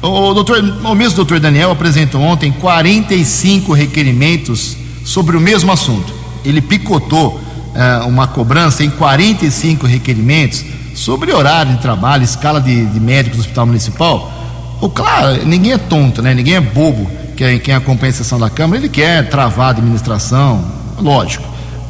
O, 0.00 0.32
doutor, 0.32 0.58
o 0.58 0.94
mesmo 0.94 1.16
doutor 1.16 1.40
Daniel 1.40 1.72
apresentou 1.72 2.20
ontem 2.20 2.52
45 2.52 3.72
requerimentos 3.72 4.76
sobre 5.04 5.36
o 5.36 5.40
mesmo 5.40 5.72
assunto. 5.72 6.12
Ele 6.44 6.60
picotou 6.60 7.34
uh, 7.34 8.06
uma 8.06 8.28
cobrança 8.28 8.84
em 8.84 8.90
45 8.90 9.86
requerimentos 9.86 10.64
sobre 10.94 11.32
horário 11.32 11.72
de 11.72 11.82
trabalho, 11.82 12.22
escala 12.22 12.60
de, 12.60 12.86
de 12.86 13.00
médicos 13.00 13.38
do 13.38 13.40
hospital 13.40 13.66
municipal. 13.66 14.32
O, 14.80 14.88
claro, 14.88 15.44
ninguém 15.44 15.72
é 15.72 15.78
tonto, 15.78 16.22
né? 16.22 16.32
ninguém 16.32 16.54
é 16.54 16.60
bobo. 16.60 17.10
Quem, 17.36 17.58
quem 17.58 17.74
acompanha 17.74 18.10
a 18.10 18.14
sessão 18.14 18.38
da 18.38 18.48
Câmara, 18.48 18.80
ele 18.80 18.88
quer 18.88 19.28
travar 19.28 19.66
a 19.66 19.70
administração, 19.70 20.64
lógico, 21.00 21.44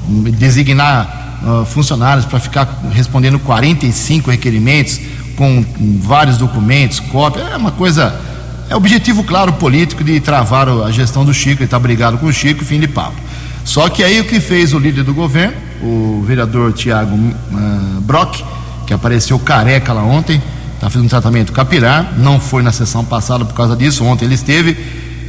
designar 0.06 1.40
uh, 1.42 1.64
funcionários 1.66 2.24
para 2.24 2.40
ficar 2.40 2.80
respondendo 2.90 3.38
45 3.38 4.30
requerimentos 4.30 4.98
com 5.38 5.64
vários 6.00 6.36
documentos, 6.36 6.98
cópia, 6.98 7.42
é 7.42 7.56
uma 7.56 7.70
coisa. 7.70 8.20
É 8.68 8.76
objetivo 8.76 9.24
claro 9.24 9.54
político 9.54 10.04
de 10.04 10.20
travar 10.20 10.68
a 10.68 10.90
gestão 10.90 11.24
do 11.24 11.32
Chico, 11.32 11.62
ele 11.62 11.64
está 11.64 11.78
brigado 11.78 12.18
com 12.18 12.26
o 12.26 12.32
Chico, 12.32 12.62
fim 12.64 12.78
de 12.78 12.88
papo. 12.88 13.16
Só 13.64 13.88
que 13.88 14.02
aí 14.02 14.20
o 14.20 14.24
que 14.24 14.40
fez 14.40 14.74
o 14.74 14.78
líder 14.78 15.04
do 15.04 15.14
governo, 15.14 15.56
o 15.80 16.22
vereador 16.26 16.72
Tiago 16.72 17.14
uh, 17.14 18.00
Brock, 18.00 18.42
que 18.86 18.92
apareceu 18.92 19.38
careca 19.38 19.92
lá 19.92 20.02
ontem, 20.02 20.42
está 20.74 20.90
fazendo 20.90 21.06
um 21.06 21.08
tratamento 21.08 21.52
capilar, 21.52 22.14
não 22.18 22.40
foi 22.40 22.62
na 22.62 22.72
sessão 22.72 23.04
passada 23.04 23.44
por 23.44 23.54
causa 23.54 23.74
disso, 23.74 24.04
ontem 24.04 24.26
ele 24.26 24.34
esteve, 24.34 24.74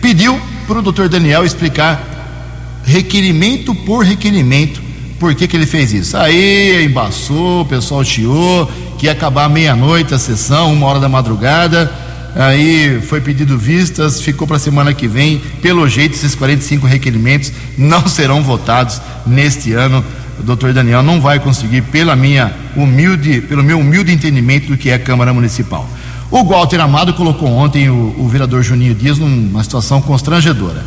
pediu 0.01 0.37
para 0.67 0.79
o 0.79 0.81
doutor 0.81 1.07
Daniel 1.07 1.45
explicar 1.45 2.81
requerimento 2.83 3.73
por 3.75 4.03
requerimento 4.03 4.81
por 5.19 5.35
que, 5.35 5.47
que 5.47 5.55
ele 5.55 5.65
fez 5.65 5.93
isso. 5.93 6.17
Aí 6.17 6.85
embaçou, 6.85 7.61
o 7.61 7.65
pessoal 7.65 8.03
chiou, 8.03 8.69
que 8.99 9.05
ia 9.05 9.13
acabar 9.13 9.49
meia-noite 9.49 10.13
a 10.13 10.19
sessão, 10.19 10.73
uma 10.73 10.85
hora 10.85 10.99
da 10.99 11.07
madrugada. 11.07 11.89
Aí 12.35 12.99
foi 13.01 13.21
pedido 13.21 13.57
vistas, 13.57 14.21
ficou 14.21 14.45
para 14.45 14.57
a 14.57 14.59
semana 14.59 14.93
que 14.93 15.07
vem. 15.07 15.41
Pelo 15.61 15.87
jeito, 15.87 16.15
esses 16.15 16.35
45 16.35 16.85
requerimentos 16.85 17.51
não 17.77 18.05
serão 18.07 18.43
votados 18.43 19.01
neste 19.25 19.71
ano. 19.71 20.03
O 20.37 20.43
doutor 20.43 20.73
Daniel 20.73 21.01
não 21.01 21.21
vai 21.21 21.39
conseguir, 21.39 21.81
pela 21.83 22.13
minha 22.13 22.53
humilde, 22.75 23.39
pelo 23.41 23.63
meu 23.63 23.79
humilde 23.79 24.11
entendimento 24.11 24.67
do 24.67 24.77
que 24.77 24.89
é 24.89 24.97
Câmara 24.97 25.33
Municipal. 25.33 25.89
O 26.29 26.43
Walter 26.43 26.81
Amado 26.81 27.13
colocou 27.13 27.49
ontem 27.49 27.89
o, 27.89 28.15
o 28.17 28.27
vereador 28.27 28.61
Juninho 28.63 28.93
Dias 28.93 29.17
numa 29.17 29.63
situação 29.63 30.01
constrangedora. 30.01 30.83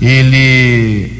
Ele 0.00 1.12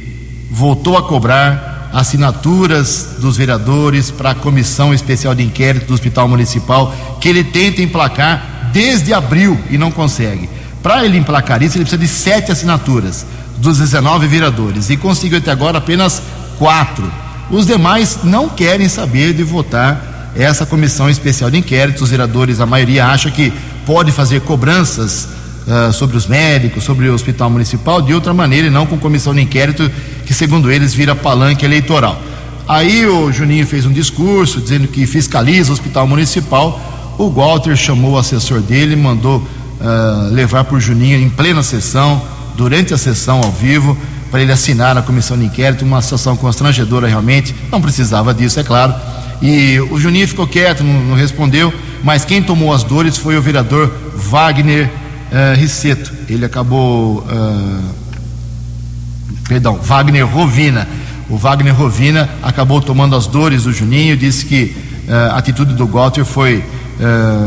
voltou 0.50 0.96
a 0.96 1.02
cobrar 1.02 1.69
assinaturas 1.92 3.16
dos 3.18 3.36
vereadores 3.36 4.10
para 4.10 4.30
a 4.30 4.34
comissão 4.34 4.94
especial 4.94 5.34
de 5.34 5.42
inquérito 5.42 5.86
do 5.86 5.94
Hospital 5.94 6.28
Municipal, 6.28 6.94
que 7.20 7.28
ele 7.28 7.44
tenta 7.44 7.82
emplacar 7.82 8.70
desde 8.72 9.12
abril 9.12 9.58
e 9.68 9.76
não 9.76 9.90
consegue. 9.90 10.48
Para 10.82 11.04
ele 11.04 11.18
emplacar 11.18 11.62
isso, 11.62 11.76
ele 11.76 11.84
precisa 11.84 12.00
de 12.00 12.08
sete 12.08 12.52
assinaturas 12.52 13.26
dos 13.58 13.78
19 13.78 14.26
vereadores 14.26 14.88
e 14.88 14.96
conseguiu 14.96 15.38
até 15.38 15.50
agora 15.50 15.78
apenas 15.78 16.22
quatro. 16.58 17.10
Os 17.50 17.66
demais 17.66 18.20
não 18.22 18.48
querem 18.48 18.88
saber 18.88 19.34
de 19.34 19.42
votar 19.42 20.32
essa 20.34 20.64
comissão 20.64 21.10
especial 21.10 21.50
de 21.50 21.58
inquérito. 21.58 22.04
Os 22.04 22.10
vereadores, 22.10 22.60
a 22.60 22.66
maioria, 22.66 23.06
acha 23.06 23.30
que 23.30 23.52
pode 23.84 24.12
fazer 24.12 24.40
cobranças 24.42 25.28
uh, 25.66 25.92
sobre 25.92 26.16
os 26.16 26.26
médicos, 26.26 26.84
sobre 26.84 27.08
o 27.08 27.14
hospital 27.14 27.50
municipal, 27.50 28.00
de 28.00 28.14
outra 28.14 28.32
maneira 28.34 28.66
e 28.66 28.70
não 28.70 28.86
com 28.86 28.98
comissão 28.98 29.34
de 29.34 29.40
inquérito, 29.40 29.90
que 30.26 30.34
segundo 30.34 30.70
eles 30.70 30.94
vira 30.94 31.14
palanque 31.14 31.64
eleitoral. 31.64 32.20
Aí 32.68 33.06
o 33.06 33.32
Juninho 33.32 33.66
fez 33.66 33.84
um 33.84 33.92
discurso 33.92 34.60
dizendo 34.60 34.88
que 34.88 35.06
fiscaliza 35.06 35.70
o 35.70 35.72
hospital 35.72 36.06
municipal. 36.06 36.80
O 37.18 37.28
Walter 37.28 37.76
chamou 37.76 38.12
o 38.12 38.18
assessor 38.18 38.60
dele, 38.60 38.94
mandou 38.94 39.38
uh, 39.38 40.32
levar 40.32 40.64
por 40.64 40.80
Juninho 40.80 41.18
em 41.18 41.28
plena 41.28 41.62
sessão, 41.62 42.22
durante 42.56 42.94
a 42.94 42.98
sessão 42.98 43.40
ao 43.42 43.50
vivo, 43.50 43.96
para 44.30 44.40
ele 44.40 44.52
assinar 44.52 44.94
na 44.94 45.02
comissão 45.02 45.36
de 45.36 45.44
inquérito, 45.44 45.84
uma 45.84 46.00
situação 46.00 46.36
constrangedora 46.36 47.08
realmente. 47.08 47.54
Não 47.70 47.80
precisava 47.80 48.32
disso, 48.32 48.60
é 48.60 48.62
claro 48.62 48.94
e 49.42 49.80
o 49.80 49.98
Juninho 49.98 50.28
ficou 50.28 50.46
quieto, 50.46 50.84
não, 50.84 51.00
não 51.00 51.14
respondeu, 51.16 51.72
mas 52.02 52.24
quem 52.24 52.42
tomou 52.42 52.72
as 52.72 52.82
dores 52.82 53.16
foi 53.16 53.36
o 53.36 53.42
vereador 53.42 53.90
Wagner 54.14 54.90
uh, 55.30 55.56
Risseto. 55.56 56.12
Ele 56.28 56.44
acabou. 56.44 57.18
Uh, 57.18 57.94
perdão, 59.48 59.76
Wagner 59.76 60.26
Rovina. 60.26 60.88
O 61.28 61.36
Wagner 61.36 61.74
Rovina 61.74 62.28
acabou 62.42 62.80
tomando 62.80 63.14
as 63.14 63.26
dores 63.26 63.64
do 63.64 63.72
Juninho, 63.72 64.16
disse 64.16 64.44
que 64.44 64.76
uh, 65.08 65.32
a 65.32 65.38
atitude 65.38 65.74
do 65.74 65.86
Walter 65.86 66.24
foi 66.24 66.64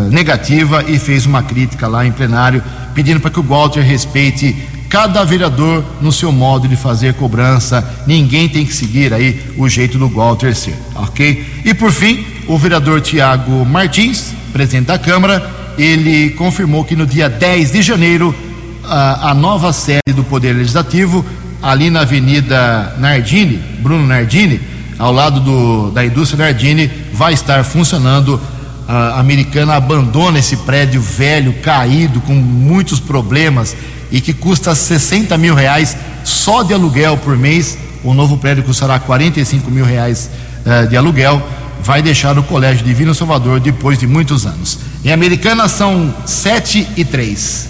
negativa 0.09 0.83
e 0.87 0.97
fez 0.97 1.27
uma 1.27 1.43
crítica 1.43 1.87
lá 1.87 2.03
em 2.03 2.11
plenário, 2.11 2.63
pedindo 2.95 3.19
para 3.19 3.29
que 3.29 3.39
o 3.39 3.43
Walter 3.43 3.81
respeite 3.81 4.67
cada 4.93 5.23
vereador 5.23 5.83
no 6.01 6.11
seu 6.11 6.31
modo 6.31 6.67
de 6.67 6.75
fazer 6.75 7.15
cobrança, 7.15 7.83
ninguém 8.05 8.47
tem 8.47 8.63
que 8.63 8.71
seguir 8.71 9.11
aí 9.11 9.43
o 9.57 9.67
jeito 9.67 9.97
do 9.97 10.07
Walter 10.07 10.55
ser, 10.55 10.75
ok? 10.93 11.61
E 11.65 11.73
por 11.73 11.91
fim, 11.91 12.23
o 12.47 12.59
vereador 12.59 13.01
Tiago 13.01 13.65
Martins, 13.65 14.35
presidente 14.51 14.85
da 14.85 14.99
Câmara, 14.99 15.62
ele 15.77 16.31
confirmou 16.31 16.83
que 16.83 16.95
no 16.95 17.05
dia 17.05 17.29
10 17.29 17.71
de 17.71 17.81
janeiro 17.81 18.35
a, 18.83 19.31
a 19.31 19.33
nova 19.33 19.71
sede 19.73 20.13
do 20.15 20.23
Poder 20.23 20.53
Legislativo, 20.53 21.25
ali 21.61 21.89
na 21.89 22.01
Avenida 22.01 22.95
Nardini, 22.97 23.57
Bruno 23.79 24.05
Nardini, 24.05 24.59
ao 24.99 25.11
lado 25.11 25.39
do, 25.39 25.91
da 25.91 26.05
indústria 26.05 26.45
Nardini, 26.45 26.91
vai 27.13 27.33
estar 27.33 27.63
funcionando. 27.63 28.39
A 28.85 29.17
americana 29.17 29.75
abandona 29.75 30.39
esse 30.39 30.57
prédio 30.57 31.01
velho, 31.01 31.53
caído, 31.63 32.19
com 32.19 32.33
muitos 32.33 32.99
problemas 32.99 33.73
e 34.11 34.19
que 34.19 34.33
custa 34.33 34.75
60 34.75 35.37
mil 35.37 35.55
reais 35.55 35.95
só 36.23 36.63
de 36.63 36.73
aluguel 36.73 37.17
por 37.17 37.37
mês. 37.37 37.77
O 38.03 38.13
novo 38.13 38.37
prédio 38.37 38.61
custará 38.61 38.99
45 38.99 39.71
mil 39.71 39.85
reais 39.85 40.29
uh, 40.65 40.87
de 40.87 40.97
aluguel. 40.97 41.41
Vai 41.83 42.01
deixar 42.01 42.37
o 42.39 42.43
Colégio 42.43 42.85
Divino 42.85 43.13
Salvador 43.13 43.59
depois 43.59 43.99
de 43.99 44.07
muitos 44.07 44.45
anos. 44.45 44.79
Em 45.03 45.11
Americana 45.11 45.67
são 45.67 46.13
7 46.25 46.87
e 46.95 47.03
3. 47.03 47.69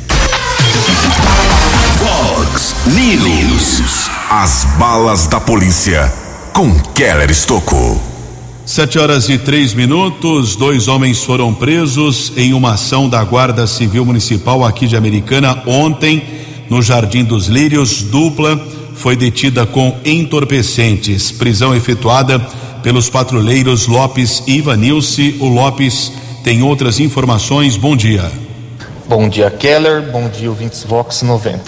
Fox 1.97 2.75
News. 2.85 4.09
As 4.29 4.65
balas 4.77 5.25
da 5.27 5.39
polícia 5.39 6.13
com 6.53 6.71
Keller 6.93 7.31
Estocou. 7.31 8.01
Sete 8.65 8.97
horas 8.97 9.27
e 9.27 9.37
três 9.37 9.73
minutos, 9.73 10.55
dois 10.55 10.87
homens 10.87 11.23
foram 11.23 11.53
presos 11.53 12.31
em 12.37 12.53
uma 12.53 12.73
ação 12.73 13.09
da 13.09 13.21
Guarda 13.23 13.67
Civil 13.67 14.05
Municipal 14.05 14.63
aqui 14.63 14.87
de 14.87 14.95
Americana 14.95 15.61
ontem, 15.65 16.23
no 16.69 16.81
Jardim 16.81 17.23
dos 17.23 17.47
Lírios. 17.47 18.03
Dupla 18.03 18.57
foi 18.95 19.15
detida 19.15 19.65
com 19.65 19.97
entorpecentes. 20.05 21.31
Prisão 21.31 21.75
efetuada 21.75 22.39
pelos 22.83 23.09
patrulheiros 23.09 23.87
Lopes 23.87 24.43
e 24.45 24.57
Ivanilce. 24.57 25.37
O 25.39 25.47
Lopes 25.47 26.11
tem 26.43 26.61
outras 26.61 26.99
informações. 26.99 27.77
Bom 27.77 27.95
dia. 27.95 28.29
Bom 29.07 29.29
dia, 29.29 29.49
Keller. 29.49 30.01
Bom 30.11 30.27
dia, 30.27 30.49
ouvintes 30.49 30.83
Vox 30.83 31.21
90. 31.21 31.59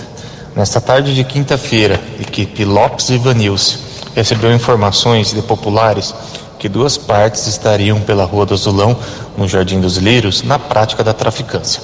Nesta 0.56 0.82
tarde 0.82 1.16
de 1.16 1.24
quinta-feira, 1.24 2.00
equipe 2.20 2.66
Lopes 2.66 3.10
e 3.10 3.14
Ivanilce 3.14 3.80
recebeu 4.14 4.54
informações 4.54 5.34
de 5.34 5.42
populares 5.42 6.14
que 6.60 6.70
duas 6.70 6.98
partes 6.98 7.48
estariam 7.48 8.00
pela 8.02 8.26
Rua 8.26 8.46
do 8.46 8.54
Azulão, 8.54 8.98
no 9.38 9.48
Jardim 9.48 9.80
dos 9.80 9.98
Lírios, 9.98 10.44
na 10.44 10.58
prática 10.58 11.04
da 11.04 11.14
traficância. 11.14 11.82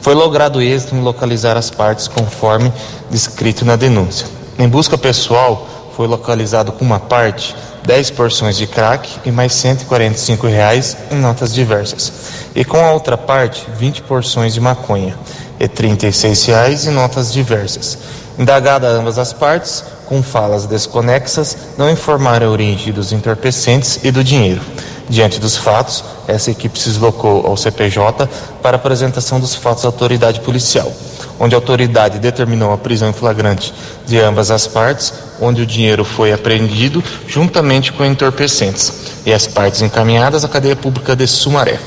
Foi 0.00 0.14
logrado 0.14 0.60
êxito 0.60 0.94
em 0.94 1.00
localizar 1.00 1.56
as 1.56 1.70
partes 1.70 2.08
conforme 2.08 2.72
descrito 3.10 3.64
na 3.64 3.76
denúncia. 3.76 4.26
Em 4.58 4.68
busca 4.68 4.98
pessoal, 4.98 5.66
foi 5.96 6.06
localizado 6.06 6.72
com 6.72 6.84
uma 6.84 7.00
parte 7.00 7.54
10 7.88 8.10
porções 8.10 8.58
de 8.58 8.66
crack 8.66 9.08
e 9.24 9.32
mais 9.32 9.54
145 9.54 10.46
reais 10.46 10.94
em 11.10 11.14
notas 11.14 11.54
diversas, 11.54 12.12
e 12.54 12.62
com 12.62 12.76
a 12.76 12.92
outra 12.92 13.16
parte 13.16 13.66
20 13.78 14.02
porções 14.02 14.52
de 14.52 14.60
maconha 14.60 15.18
e 15.58 15.66
36 15.66 16.44
reais 16.44 16.86
em 16.86 16.90
notas 16.90 17.32
diversas. 17.32 17.96
Indagada 18.38 18.86
ambas 18.88 19.18
as 19.18 19.32
partes, 19.32 19.82
com 20.04 20.22
falas 20.22 20.66
desconexas, 20.66 21.56
não 21.78 21.88
informaram 21.88 22.48
a 22.48 22.50
origem 22.50 22.92
dos 22.92 23.10
entorpecentes 23.10 23.98
e 24.04 24.10
do 24.10 24.22
dinheiro. 24.22 24.60
Diante 25.08 25.40
dos 25.40 25.56
fatos, 25.56 26.04
essa 26.26 26.50
equipe 26.50 26.78
se 26.78 26.90
deslocou 26.90 27.46
ao 27.46 27.56
CPJ 27.56 28.28
para 28.62 28.76
apresentação 28.76 29.40
dos 29.40 29.54
fatos 29.54 29.86
à 29.86 29.88
autoridade 29.88 30.40
policial, 30.40 30.92
onde 31.38 31.54
a 31.54 31.58
autoridade 31.58 32.18
determinou 32.18 32.72
a 32.72 32.78
prisão 32.78 33.10
em 33.10 33.12
flagrante 33.12 33.72
de 34.06 34.18
ambas 34.18 34.50
as 34.50 34.66
partes, 34.66 35.12
onde 35.40 35.62
o 35.62 35.66
dinheiro 35.66 36.04
foi 36.04 36.32
apreendido 36.32 37.02
juntamente 37.26 37.92
com 37.92 38.04
entorpecentes, 38.04 38.92
e 39.24 39.32
as 39.32 39.46
partes 39.46 39.82
encaminhadas 39.82 40.44
à 40.44 40.48
cadeia 40.48 40.76
pública 40.76 41.14
de 41.14 41.26
Sumaré. 41.26 41.78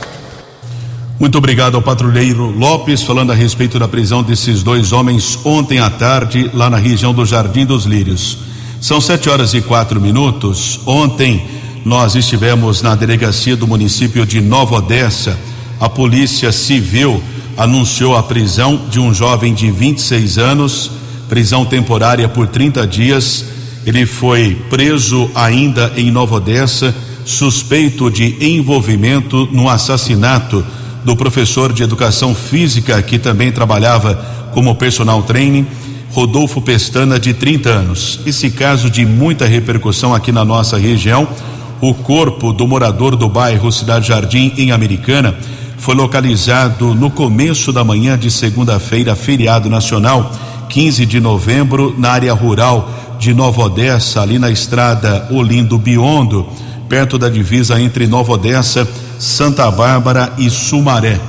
Muito 1.19 1.37
obrigado 1.37 1.75
ao 1.75 1.83
patrulheiro 1.83 2.49
Lopes, 2.49 3.03
falando 3.03 3.31
a 3.31 3.35
respeito 3.35 3.77
da 3.77 3.87
prisão 3.87 4.23
desses 4.23 4.63
dois 4.63 4.91
homens 4.91 5.37
ontem 5.45 5.79
à 5.79 5.87
tarde, 5.87 6.49
lá 6.51 6.67
na 6.67 6.77
região 6.77 7.13
do 7.13 7.25
Jardim 7.25 7.63
dos 7.63 7.85
Lírios. 7.85 8.39
São 8.81 8.99
sete 8.99 9.29
horas 9.29 9.53
e 9.53 9.61
quatro 9.61 10.01
minutos. 10.01 10.79
Ontem 10.87 11.45
nós 11.85 12.15
estivemos 12.15 12.81
na 12.81 12.95
delegacia 12.95 13.55
do 13.55 13.67
município 13.67 14.25
de 14.25 14.41
Nova 14.41 14.77
Odessa. 14.77 15.37
A 15.79 15.87
Polícia 15.87 16.51
Civil 16.51 17.21
anunciou 17.61 18.17
a 18.17 18.23
prisão 18.23 18.87
de 18.89 18.99
um 18.99 19.13
jovem 19.13 19.53
de 19.53 19.69
26 19.69 20.39
anos, 20.39 20.89
prisão 21.29 21.63
temporária 21.63 22.27
por 22.27 22.47
30 22.47 22.87
dias. 22.87 23.45
Ele 23.85 24.03
foi 24.07 24.55
preso 24.67 25.29
ainda 25.35 25.93
em 25.95 26.09
Nova 26.09 26.37
Odessa, 26.37 26.93
suspeito 27.23 28.09
de 28.09 28.35
envolvimento 28.43 29.47
no 29.51 29.69
assassinato 29.69 30.65
do 31.05 31.15
professor 31.15 31.71
de 31.71 31.83
educação 31.83 32.33
física 32.33 32.99
que 33.03 33.19
também 33.19 33.51
trabalhava 33.51 34.15
como 34.55 34.73
personal 34.73 35.21
training, 35.21 35.67
Rodolfo 36.09 36.63
Pestana, 36.63 37.19
de 37.19 37.31
30 37.31 37.69
anos. 37.69 38.21
Esse 38.25 38.49
caso 38.49 38.89
de 38.89 39.05
muita 39.05 39.45
repercussão 39.45 40.15
aqui 40.15 40.31
na 40.31 40.43
nossa 40.43 40.79
região. 40.79 41.27
O 41.79 41.93
corpo 41.93 42.53
do 42.53 42.67
morador 42.67 43.15
do 43.15 43.29
bairro 43.29 43.71
Cidade 43.71 44.07
Jardim, 44.07 44.51
em 44.57 44.71
Americana, 44.71 45.35
foi 45.81 45.95
localizado 45.95 46.93
no 46.93 47.09
começo 47.09 47.73
da 47.73 47.83
manhã 47.83 48.15
de 48.15 48.29
segunda-feira, 48.29 49.15
feriado 49.15 49.67
nacional, 49.67 50.31
15 50.69 51.07
de 51.07 51.19
novembro, 51.19 51.95
na 51.97 52.11
área 52.11 52.31
rural 52.35 52.87
de 53.17 53.33
Nova 53.33 53.63
Odessa, 53.63 54.21
ali 54.21 54.37
na 54.37 54.51
estrada 54.51 55.27
Olindo 55.31 55.79
Biondo, 55.79 56.47
perto 56.87 57.17
da 57.17 57.27
divisa 57.29 57.81
entre 57.81 58.05
Nova 58.05 58.33
Odessa 58.33 58.87
Santa 59.17 59.71
Bárbara 59.71 60.31
e 60.37 60.51
Sumaré. 60.51 61.19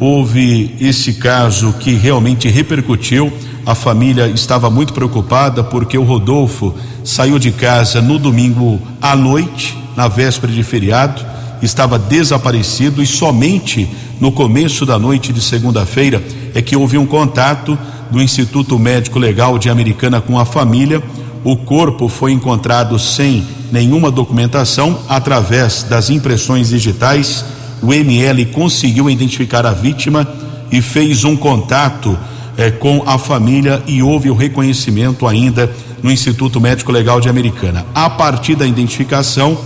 houve 0.00 0.74
esse 0.80 1.14
caso 1.14 1.72
que 1.74 1.92
realmente 1.92 2.48
repercutiu. 2.48 3.32
A 3.64 3.76
família 3.76 4.26
estava 4.26 4.68
muito 4.68 4.92
preocupada 4.92 5.62
porque 5.62 5.96
o 5.96 6.02
Rodolfo 6.02 6.74
saiu 7.04 7.38
de 7.38 7.52
casa 7.52 8.02
no 8.02 8.18
domingo 8.18 8.80
à 9.00 9.14
noite, 9.14 9.78
na 9.96 10.08
véspera 10.08 10.52
de 10.52 10.64
feriado, 10.64 11.31
estava 11.62 11.98
desaparecido 11.98 13.02
e 13.02 13.06
somente 13.06 13.88
no 14.20 14.32
começo 14.32 14.84
da 14.84 14.98
noite 14.98 15.32
de 15.32 15.40
segunda-feira 15.40 16.22
é 16.54 16.60
que 16.60 16.76
houve 16.76 16.98
um 16.98 17.06
contato 17.06 17.78
do 18.10 18.20
Instituto 18.20 18.78
Médico 18.78 19.18
Legal 19.18 19.58
de 19.58 19.70
Americana 19.70 20.20
com 20.20 20.38
a 20.38 20.44
família. 20.44 21.02
O 21.44 21.56
corpo 21.56 22.08
foi 22.08 22.32
encontrado 22.32 22.98
sem 22.98 23.46
nenhuma 23.70 24.10
documentação 24.10 25.00
através 25.08 25.82
das 25.82 26.10
impressões 26.10 26.68
digitais 26.68 27.44
o 27.82 27.92
ML 27.92 28.46
conseguiu 28.46 29.10
identificar 29.10 29.66
a 29.66 29.72
vítima 29.72 30.26
e 30.70 30.80
fez 30.80 31.24
um 31.24 31.36
contato 31.36 32.16
eh, 32.56 32.70
com 32.70 33.02
a 33.04 33.18
família 33.18 33.82
e 33.88 34.00
houve 34.02 34.30
o 34.30 34.34
reconhecimento 34.34 35.26
ainda 35.26 35.70
no 36.00 36.10
Instituto 36.10 36.60
Médico 36.60 36.92
Legal 36.92 37.20
de 37.20 37.28
Americana. 37.28 37.84
A 37.92 38.08
partir 38.08 38.54
da 38.54 38.64
identificação, 38.64 39.58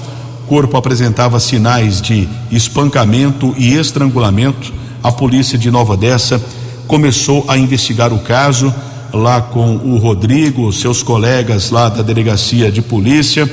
corpo 0.47 0.76
apresentava 0.76 1.38
sinais 1.40 2.01
de 2.01 2.28
espancamento 2.51 3.55
e 3.59 3.74
estrangulamento. 3.74 4.72
A 5.03 5.12
polícia 5.12 5.59
de 5.59 5.70
Nova 5.70 5.94
Odessa 5.94 6.42
começou 6.86 7.44
a 7.49 7.59
investigar 7.59 8.12
o 8.12 8.20
caso 8.20 8.72
lá 9.12 9.40
com 9.40 9.76
o 9.76 9.97
Rodrigo, 9.97 10.72
seus 10.72 11.03
colegas 11.03 11.70
lá 11.70 11.88
da 11.88 12.03
delegacia 12.03 12.70
de 12.70 12.82
polícia. 12.82 13.51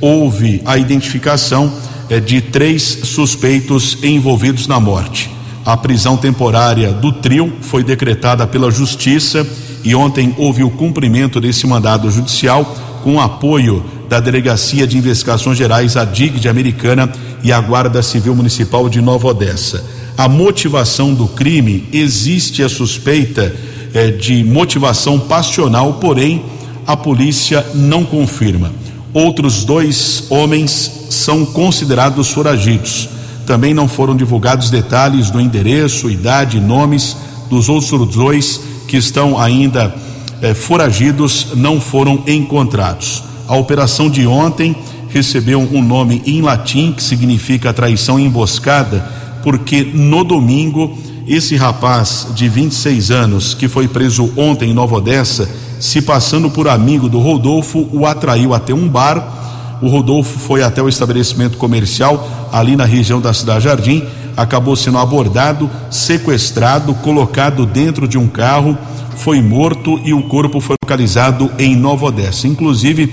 Houve 0.00 0.62
a 0.64 0.76
identificação 0.76 1.72
é, 2.08 2.20
de 2.20 2.40
três 2.40 2.82
suspeitos 2.82 3.98
envolvidos 4.02 4.66
na 4.66 4.78
morte. 4.78 5.30
A 5.64 5.76
prisão 5.76 6.16
temporária 6.16 6.92
do 6.92 7.12
trio 7.12 7.52
foi 7.60 7.84
decretada 7.84 8.46
pela 8.46 8.70
Justiça 8.70 9.46
e 9.84 9.94
ontem 9.94 10.34
houve 10.36 10.62
o 10.64 10.70
cumprimento 10.70 11.40
desse 11.40 11.66
mandado 11.66 12.10
judicial 12.10 12.64
com 13.02 13.20
apoio 13.20 13.84
da 14.12 14.20
Delegacia 14.20 14.86
de 14.86 14.98
Investigações 14.98 15.56
Gerais, 15.56 15.96
a 15.96 16.04
DIG 16.04 16.38
de 16.38 16.46
Americana 16.46 17.10
e 17.42 17.50
a 17.50 17.58
Guarda 17.58 18.02
Civil 18.02 18.34
Municipal 18.34 18.86
de 18.86 19.00
Nova 19.00 19.28
Odessa. 19.28 19.82
A 20.18 20.28
motivação 20.28 21.14
do 21.14 21.26
crime 21.26 21.88
existe 21.90 22.62
a 22.62 22.68
suspeita 22.68 23.56
eh, 23.94 24.10
de 24.10 24.44
motivação 24.44 25.18
passional, 25.18 25.94
porém 25.94 26.44
a 26.86 26.94
polícia 26.94 27.64
não 27.74 28.04
confirma. 28.04 28.70
Outros 29.14 29.64
dois 29.64 30.24
homens 30.28 31.06
são 31.08 31.46
considerados 31.46 32.28
foragidos. 32.28 33.08
Também 33.46 33.72
não 33.72 33.88
foram 33.88 34.14
divulgados 34.14 34.68
detalhes 34.68 35.30
do 35.30 35.40
endereço, 35.40 36.10
idade 36.10 36.60
nomes 36.60 37.16
dos 37.48 37.70
outros 37.70 38.14
dois 38.14 38.60
que 38.86 38.98
estão 38.98 39.40
ainda 39.40 39.94
eh, 40.42 40.52
foragidos, 40.52 41.46
não 41.54 41.80
foram 41.80 42.22
encontrados. 42.26 43.31
A 43.52 43.56
operação 43.56 44.08
de 44.08 44.26
ontem 44.26 44.74
recebeu 45.10 45.60
um 45.60 45.82
nome 45.82 46.22
em 46.24 46.40
latim 46.40 46.90
que 46.90 47.02
significa 47.02 47.70
traição 47.70 48.18
emboscada, 48.18 49.06
porque 49.42 49.82
no 49.92 50.24
domingo 50.24 50.96
esse 51.28 51.54
rapaz 51.54 52.28
de 52.34 52.48
26 52.48 53.10
anos 53.10 53.52
que 53.52 53.68
foi 53.68 53.86
preso 53.86 54.32
ontem 54.38 54.70
em 54.70 54.72
Nova 54.72 54.96
Odessa, 54.96 55.46
se 55.78 56.00
passando 56.00 56.48
por 56.48 56.66
amigo 56.66 57.10
do 57.10 57.18
Rodolfo, 57.20 57.86
o 57.92 58.06
atraiu 58.06 58.54
até 58.54 58.72
um 58.72 58.88
bar 58.88 59.42
o 59.82 59.88
Rodolfo 59.88 60.38
foi 60.38 60.62
até 60.62 60.80
o 60.80 60.88
estabelecimento 60.88 61.58
comercial 61.58 62.48
ali 62.52 62.76
na 62.76 62.84
região 62.84 63.20
da 63.20 63.34
Cidade 63.34 63.64
Jardim, 63.64 64.04
acabou 64.36 64.76
sendo 64.76 64.96
abordado, 64.98 65.68
sequestrado, 65.90 66.94
colocado 66.94 67.66
dentro 67.66 68.06
de 68.06 68.16
um 68.16 68.28
carro, 68.28 68.78
foi 69.16 69.42
morto 69.42 70.00
e 70.04 70.14
o 70.14 70.22
corpo 70.22 70.60
foi 70.60 70.76
localizado 70.84 71.50
em 71.58 71.74
Nova 71.74 72.06
Odessa. 72.06 72.46
Inclusive, 72.46 73.12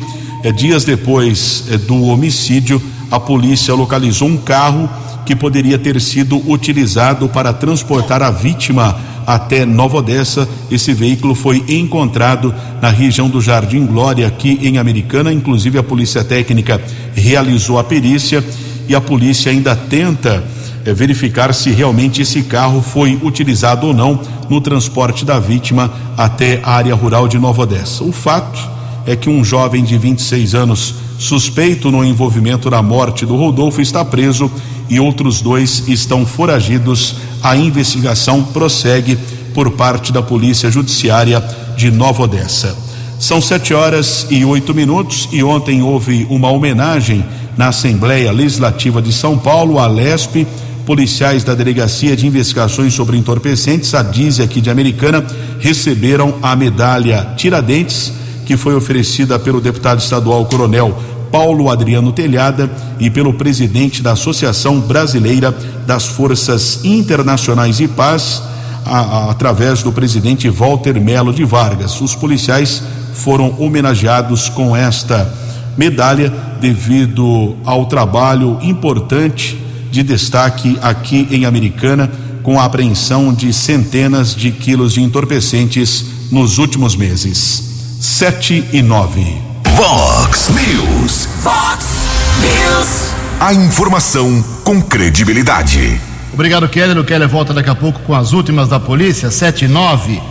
dias 0.52 0.86
depois 0.86 1.66
eh, 1.70 1.78
do 1.78 2.02
homicídio, 2.04 2.82
a 3.12 3.20
polícia 3.20 3.74
localizou 3.74 4.28
um 4.28 4.38
carro 4.38 4.90
que 5.26 5.36
poderia 5.36 5.78
ter 5.78 6.00
sido 6.00 6.42
utilizado 6.50 7.28
para 7.28 7.54
transportar 7.54 8.24
a 8.24 8.32
vítima 8.32 8.98
até 9.28 9.66
Nova 9.66 9.98
Odessa. 9.98 10.48
Esse 10.72 10.94
veículo 10.94 11.36
foi 11.36 11.64
encontrado 11.68 12.54
na 12.82 12.90
região 12.90 13.30
do 13.30 13.42
Jardim 13.42 13.86
Glória, 13.86 14.26
aqui 14.28 14.58
em 14.62 14.78
Americana. 14.78 15.32
Inclusive, 15.32 15.78
a 15.78 15.84
Polícia 15.84 16.24
Técnica 16.24 16.82
realizou 17.14 17.78
a 17.78 17.84
perícia 17.84 18.44
e 18.88 18.96
a 18.96 19.02
polícia 19.02 19.52
ainda 19.52 19.76
tenta 19.76 20.44
é, 20.84 20.94
verificar 20.94 21.54
se 21.54 21.70
realmente 21.70 22.22
esse 22.22 22.44
carro 22.44 22.82
foi 22.82 23.20
utilizado 23.22 23.88
ou 23.88 23.94
não 23.94 24.20
no 24.50 24.60
transporte 24.60 25.26
da 25.26 25.40
vítima 25.40 25.94
até 26.18 26.60
a 26.64 26.72
área 26.72 26.96
rural 26.96 27.28
de 27.28 27.38
Nova 27.38 27.62
Odessa. 27.62 28.04
O 28.04 28.12
fato 28.12 28.79
é 29.10 29.16
que 29.16 29.28
um 29.28 29.44
jovem 29.44 29.84
de 29.84 29.98
26 29.98 30.54
anos, 30.54 30.94
suspeito 31.18 31.90
no 31.90 32.06
envolvimento 32.06 32.70
na 32.70 32.80
morte 32.80 33.26
do 33.26 33.36
Rodolfo, 33.36 33.82
está 33.82 34.06
preso 34.06 34.52
e 34.88 35.00
outros 35.00 35.42
dois 35.42 35.88
estão 35.88 36.28
foragidos. 36.28 37.16
A 37.42 37.58
investigação 37.58 38.44
prossegue 38.44 39.18
por 39.52 39.72
parte 39.72 40.14
da 40.14 40.22
Polícia 40.22 40.70
Judiciária 40.70 41.44
de 41.76 41.90
Nova 41.90 42.22
Odessa. 42.22 42.78
São 43.18 43.42
sete 43.42 43.74
horas 43.74 44.28
e 44.30 44.46
oito 44.46 44.76
minutos 44.76 45.28
e 45.32 45.42
ontem 45.44 45.82
houve 45.82 46.28
uma 46.30 46.52
homenagem 46.52 47.26
na 47.58 47.70
Assembleia 47.70 48.32
Legislativa 48.32 49.02
de 49.02 49.12
São 49.12 49.40
Paulo, 49.40 49.80
a 49.80 49.88
LESP, 49.88 50.46
policiais 50.86 51.44
da 51.44 51.56
Delegacia 51.56 52.16
de 52.16 52.28
Investigações 52.28 52.94
sobre 52.94 53.18
Entorpecentes, 53.18 53.96
a 53.96 54.04
DISE 54.04 54.44
aqui 54.44 54.62
de 54.62 54.70
Americana, 54.70 55.26
receberam 55.60 56.36
a 56.44 56.56
medalha 56.56 57.34
Tiradentes, 57.36 58.14
que 58.50 58.58
foi 58.58 58.74
oferecida 58.74 59.38
pelo 59.38 59.62
deputado 59.62 60.00
estadual 60.00 60.44
Coronel 60.48 60.98
Paulo 61.32 61.70
Adriano 61.70 62.12
Telhada 62.12 62.68
e 63.00 63.08
pelo 63.08 63.32
presidente 63.32 64.02
da 64.02 64.14
Associação 64.14 64.80
Brasileira 64.80 65.56
das 65.86 66.08
Forças 66.08 66.84
Internacionais 66.84 67.80
e 67.80 67.88
Paz, 67.88 68.42
a, 68.84 69.02
a, 69.02 69.30
através 69.30 69.84
do 69.84 69.92
presidente 69.92 70.50
Walter 70.50 71.00
Melo 71.00 71.32
de 71.32 71.46
Vargas. 71.46 72.02
Os 72.02 72.16
policiais 72.16 72.82
foram 73.14 73.54
homenageados 73.60 74.50
com 74.50 74.76
esta 74.76 75.32
medalha 75.78 76.34
devido 76.60 77.56
ao 77.64 77.86
trabalho 77.86 78.58
importante 78.64 79.64
de 79.92 80.02
destaque 80.02 80.76
aqui 80.82 81.28
em 81.30 81.46
Americana 81.46 82.10
com 82.42 82.60
a 82.60 82.66
apreensão 82.66 83.32
de 83.32 83.54
centenas 83.54 84.36
de 84.36 84.50
quilos 84.50 84.94
de 84.94 85.04
entorpecentes 85.04 86.04
nos 86.32 86.58
últimos 86.58 86.96
meses. 86.96 87.69
Sete 88.02 88.64
e 88.72 88.82
nove. 88.82 89.42
Vox 89.76 90.48
News. 90.48 91.28
Vox 91.44 91.86
News. 92.40 93.14
A 93.42 93.54
informação 93.54 94.42
com 94.64 94.82
credibilidade. 94.82 96.00
Obrigado, 96.32 96.70
Keller. 96.70 96.98
O 96.98 97.04
Keller 97.04 97.28
volta 97.28 97.54
daqui 97.54 97.70
a 97.70 97.76
pouco 97.76 98.00
com 98.04 98.16
as 98.16 98.32
últimas 98.32 98.70
da 98.70 98.80
polícia, 98.80 99.30
7 99.30 99.66
e 99.66 99.68
9. 99.68 100.22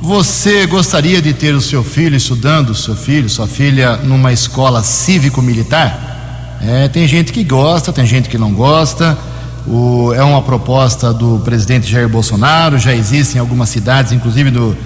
Você 0.00 0.68
gostaria 0.68 1.20
de 1.20 1.34
ter 1.34 1.52
o 1.52 1.60
seu 1.60 1.82
filho 1.82 2.14
estudando, 2.14 2.76
seu 2.76 2.94
filho, 2.94 3.28
sua 3.28 3.48
filha, 3.48 3.96
numa 3.96 4.32
escola 4.32 4.80
cívico-militar? 4.80 6.60
É, 6.62 6.86
tem 6.86 7.08
gente 7.08 7.32
que 7.32 7.42
gosta, 7.42 7.92
tem 7.92 8.06
gente 8.06 8.28
que 8.28 8.38
não 8.38 8.52
gosta. 8.52 9.18
O, 9.66 10.12
é 10.14 10.22
uma 10.22 10.42
proposta 10.42 11.12
do 11.12 11.40
presidente 11.40 11.90
Jair 11.90 12.08
Bolsonaro, 12.08 12.78
já 12.78 12.94
existe 12.94 13.36
em 13.36 13.40
algumas 13.40 13.68
cidades, 13.68 14.12
inclusive 14.12 14.52
do, 14.52 14.76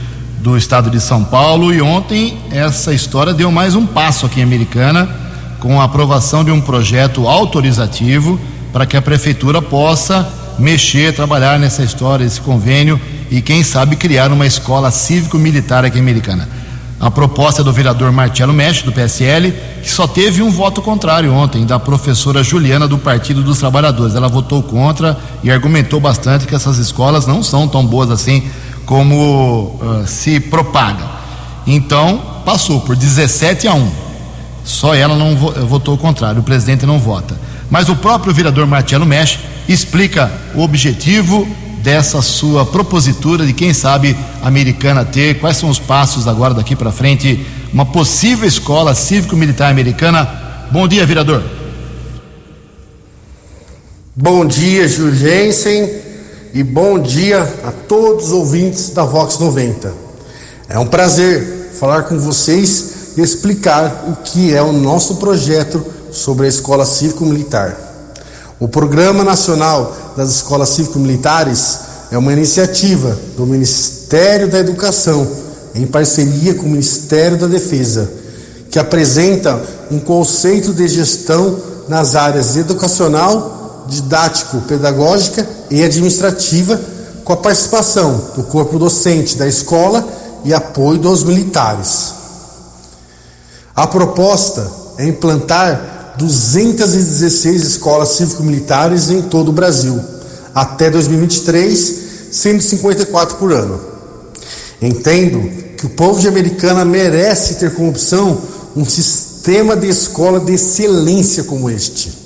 do 0.45 0.59
estado 0.59 0.90
de 0.90 1.01
São 1.01 1.24
Paulo. 1.24 1.72
E 1.72 1.80
ontem 1.80 2.36
essa 2.51 2.92
história 2.92 3.32
deu 3.32 3.51
mais 3.51 3.74
um 3.74 3.86
passo 3.86 4.26
aqui 4.26 4.40
em 4.40 4.42
Americana, 4.42 5.09
com 5.59 5.80
a 5.80 5.84
aprovação 5.84 6.45
de 6.45 6.51
um 6.51 6.61
projeto 6.61 7.26
autorizativo 7.26 8.38
para 8.70 8.84
que 8.84 8.95
a 8.95 9.01
prefeitura 9.01 9.62
possa 9.62 10.28
mexer, 10.59 11.14
trabalhar 11.14 11.59
nessa 11.59 11.82
história, 11.82 12.26
esse 12.26 12.42
convênio 12.42 13.01
e, 13.30 13.40
quem 13.40 13.64
sabe, 13.64 13.97
criar 13.97 14.30
uma 14.30 14.47
escola 14.47 14.90
cívico-militar 14.90 15.82
aqui 15.82 15.97
em 15.97 16.03
Americana. 16.03 16.47
A 17.01 17.11
proposta 17.11 17.62
é 17.62 17.64
do 17.64 17.72
vereador 17.72 18.12
Marcelo 18.12 18.53
Mestre, 18.53 18.84
do 18.84 18.92
PSL, 18.92 19.51
que 19.82 19.90
só 19.90 20.07
teve 20.07 20.42
um 20.42 20.51
voto 20.51 20.82
contrário 20.82 21.32
ontem, 21.32 21.64
da 21.64 21.78
professora 21.78 22.42
Juliana, 22.42 22.86
do 22.86 22.99
Partido 22.99 23.42
dos 23.42 23.59
Trabalhadores. 23.59 24.14
Ela 24.14 24.28
votou 24.28 24.62
contra 24.62 25.16
e 25.42 25.51
argumentou 25.51 26.01
bastante 26.01 26.47
que 26.47 26.55
essas 26.55 26.76
escolas 26.76 27.26
não 27.26 27.42
são 27.42 27.66
tão 27.66 27.84
boas 27.84 28.11
assim 28.11 28.42
como 28.85 29.78
uh, 29.80 30.07
se 30.07 30.41
propaga. 30.41 31.09
Então, 31.66 32.43
passou 32.45 32.80
por 32.80 32.97
17 32.97 33.66
a 33.66 33.74
1. 33.74 33.91
Só 34.64 34.95
ela 34.95 35.16
não 35.16 35.37
votou 35.37 35.95
o 35.95 35.99
contrário, 35.99 36.41
o 36.41 36.45
presidente 36.45 36.87
não 36.87 36.99
vota. 36.99 37.39
Mas 37.70 37.89
o 37.89 37.97
próprio 37.97 38.32
vereador 38.32 38.66
Marcelo 38.66 39.05
Mesh 39.05 39.39
explica 39.68 40.32
o 40.55 40.62
objetivo 40.62 41.47
dessa 41.82 42.22
sua 42.22 42.64
propositura 42.64 43.47
de 43.47 43.53
quem 43.53 43.74
sabe 43.74 44.16
americana 44.43 45.05
ter, 45.05 45.39
quais 45.39 45.59
são 45.59 45.68
os 45.68 45.78
passos 45.78 46.26
agora 46.26 46.55
daqui 46.55 46.74
para 46.74 46.91
frente, 46.91 47.45
uma 47.72 47.85
possível 47.85 48.49
escola 48.49 48.95
cívico-militar 48.95 49.70
americana. 49.70 50.26
Bom 50.70 50.89
dia, 50.89 51.05
vereador. 51.05 51.43
Bom 54.16 54.47
dia, 54.47 54.89
Jurgensen 54.89 56.04
e 56.55 56.63
bom 56.63 57.01
dia 57.01 57.43
a 57.65 57.73
todos 57.73 58.27
os 58.27 58.33
ouvintes 58.33 58.91
da 58.91 59.05
Vox 59.05 59.39
90. 59.39 59.93
É 60.69 60.79
um 60.79 60.87
prazer 60.87 61.73
falar 61.81 62.05
com 62.05 62.17
vocês 62.17 63.17
e 63.17 63.21
explicar 63.21 64.05
o 64.07 64.23
que 64.23 64.55
é 64.55 64.63
o 64.63 64.73
nosso 64.73 65.17
projeto 65.17 65.85
sobre 66.13 66.47
a 66.47 66.49
Escola 66.49 66.87
Cívico-Militar. 66.87 67.77
O 68.61 68.69
Programa 68.69 69.25
Nacional 69.25 69.97
das 70.17 70.31
Escolas 70.31 70.69
Cívico-Militares 70.69 71.81
é 72.13 72.17
uma 72.17 72.33
iniciativa 72.33 73.19
do 73.37 73.45
Ministério 73.45 74.49
da 74.49 74.61
Educação, 74.61 75.27
em 75.75 75.85
parceria 75.89 76.55
com 76.55 76.67
o 76.67 76.71
Ministério 76.71 77.37
da 77.37 77.49
Defesa, 77.49 78.09
que 78.71 78.79
apresenta 78.79 79.61
um 79.91 79.99
conceito 79.99 80.73
de 80.73 80.87
gestão 80.87 81.59
nas 81.89 82.15
áreas 82.15 82.57
educacional, 82.57 83.64
didático, 83.87 84.61
pedagógica 84.62 85.47
e 85.70 85.82
administrativa, 85.82 86.80
com 87.24 87.32
a 87.32 87.37
participação 87.37 88.30
do 88.37 88.45
corpo 88.45 88.78
docente 88.78 89.37
da 89.37 89.47
escola 89.47 90.07
e 90.45 90.53
apoio 90.53 90.99
dos 90.99 91.24
militares. 91.24 92.14
A 93.74 93.87
proposta 93.87 94.70
é 94.99 95.07
implantar 95.07 96.14
216 96.18 97.64
escolas 97.64 98.11
cívico-militares 98.11 99.11
em 99.11 99.22
todo 99.22 99.49
o 99.49 99.53
Brasil, 99.53 100.01
até 100.55 100.91
2023, 100.91 102.05
sendo 102.30 102.62
54 102.62 103.37
por 103.37 103.53
ano. 103.53 103.80
Entendo 104.80 105.41
que 105.76 105.87
o 105.87 105.91
povo 105.91 106.20
de 106.20 106.28
Americana 106.28 106.85
merece 106.85 107.55
ter 107.55 107.74
como 107.74 107.89
opção 107.89 108.41
um 108.76 108.85
sistema 108.85 109.76
de 109.76 109.89
escola 109.89 110.41
de 110.41 110.55
excelência 110.55 111.45
como 111.45 111.70
este. 111.70 112.24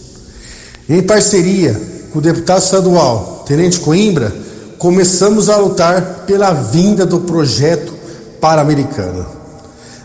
Em 0.89 1.03
parceria 1.03 1.79
com 2.11 2.19
o 2.19 2.23
deputado 2.23 2.63
estadual 2.63 3.45
Tenente 3.47 3.79
Coimbra, 3.81 4.35
começamos 4.79 5.51
a 5.51 5.57
lutar 5.59 6.25
pela 6.27 6.53
vinda 6.53 7.05
do 7.05 7.21
projeto 7.21 7.93
para 8.41 8.63
a 8.63 8.65
Americana. 8.65 9.27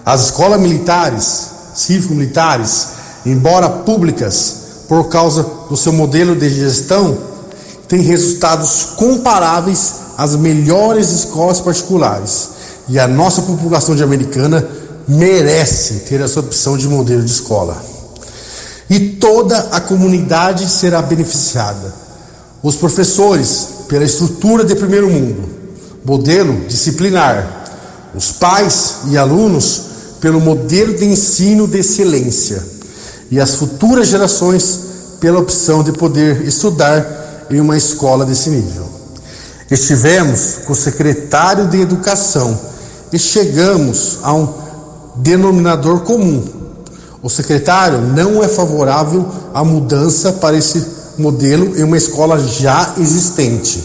As 0.05 0.25
escolas 0.25 0.59
militares, 0.59 1.47
cívico-militares, 1.73 2.87
embora 3.25 3.69
públicas, 3.69 4.83
por 4.89 5.07
causa 5.07 5.45
do 5.69 5.77
seu 5.77 5.93
modelo 5.93 6.35
de 6.35 6.49
gestão, 6.49 7.17
têm 7.87 8.01
resultados 8.01 8.89
comparáveis 8.97 9.93
às 10.17 10.35
melhores 10.35 11.09
escolas 11.11 11.61
particulares. 11.61 12.49
E 12.89 12.99
a 12.99 13.07
nossa 13.07 13.41
população 13.43 13.95
de 13.95 14.03
Americana 14.03 14.67
merece 15.07 16.01
ter 16.09 16.19
essa 16.19 16.41
opção 16.41 16.75
de 16.75 16.89
modelo 16.89 17.23
de 17.23 17.31
escola. 17.31 18.02
E 18.93 18.99
toda 18.99 19.57
a 19.71 19.81
comunidade 19.81 20.69
será 20.69 21.01
beneficiada. 21.01 21.91
Os 22.61 22.75
professores, 22.75 23.69
pela 23.87 24.03
estrutura 24.03 24.63
de 24.63 24.75
primeiro 24.75 25.09
mundo, 25.09 25.49
modelo 26.05 26.67
disciplinar, 26.67 28.11
os 28.13 28.33
pais 28.33 28.97
e 29.07 29.17
alunos 29.17 29.81
pelo 30.21 30.39
modelo 30.39 30.93
de 30.93 31.05
ensino 31.05 31.67
de 31.67 31.79
excelência 31.79 32.63
e 33.31 33.39
as 33.39 33.55
futuras 33.55 34.09
gerações 34.09 34.81
pela 35.19 35.39
opção 35.39 35.83
de 35.83 35.91
poder 35.93 36.47
estudar 36.47 37.47
em 37.49 37.59
uma 37.59 37.75
escola 37.75 38.23
desse 38.23 38.51
nível. 38.51 38.87
Estivemos 39.71 40.59
com 40.67 40.73
o 40.73 40.75
secretário 40.75 41.67
de 41.67 41.81
Educação 41.81 42.59
e 43.11 43.17
chegamos 43.17 44.19
a 44.21 44.35
um 44.35 44.53
denominador 45.15 46.01
comum. 46.01 46.62
O 47.23 47.29
secretário 47.29 48.01
não 48.01 48.43
é 48.43 48.49
favorável 48.49 49.25
à 49.53 49.63
mudança 49.63 50.33
para 50.33 50.57
esse 50.57 50.85
modelo 51.17 51.79
em 51.79 51.83
uma 51.83 51.95
escola 51.95 52.37
já 52.37 52.95
existente. 52.97 53.81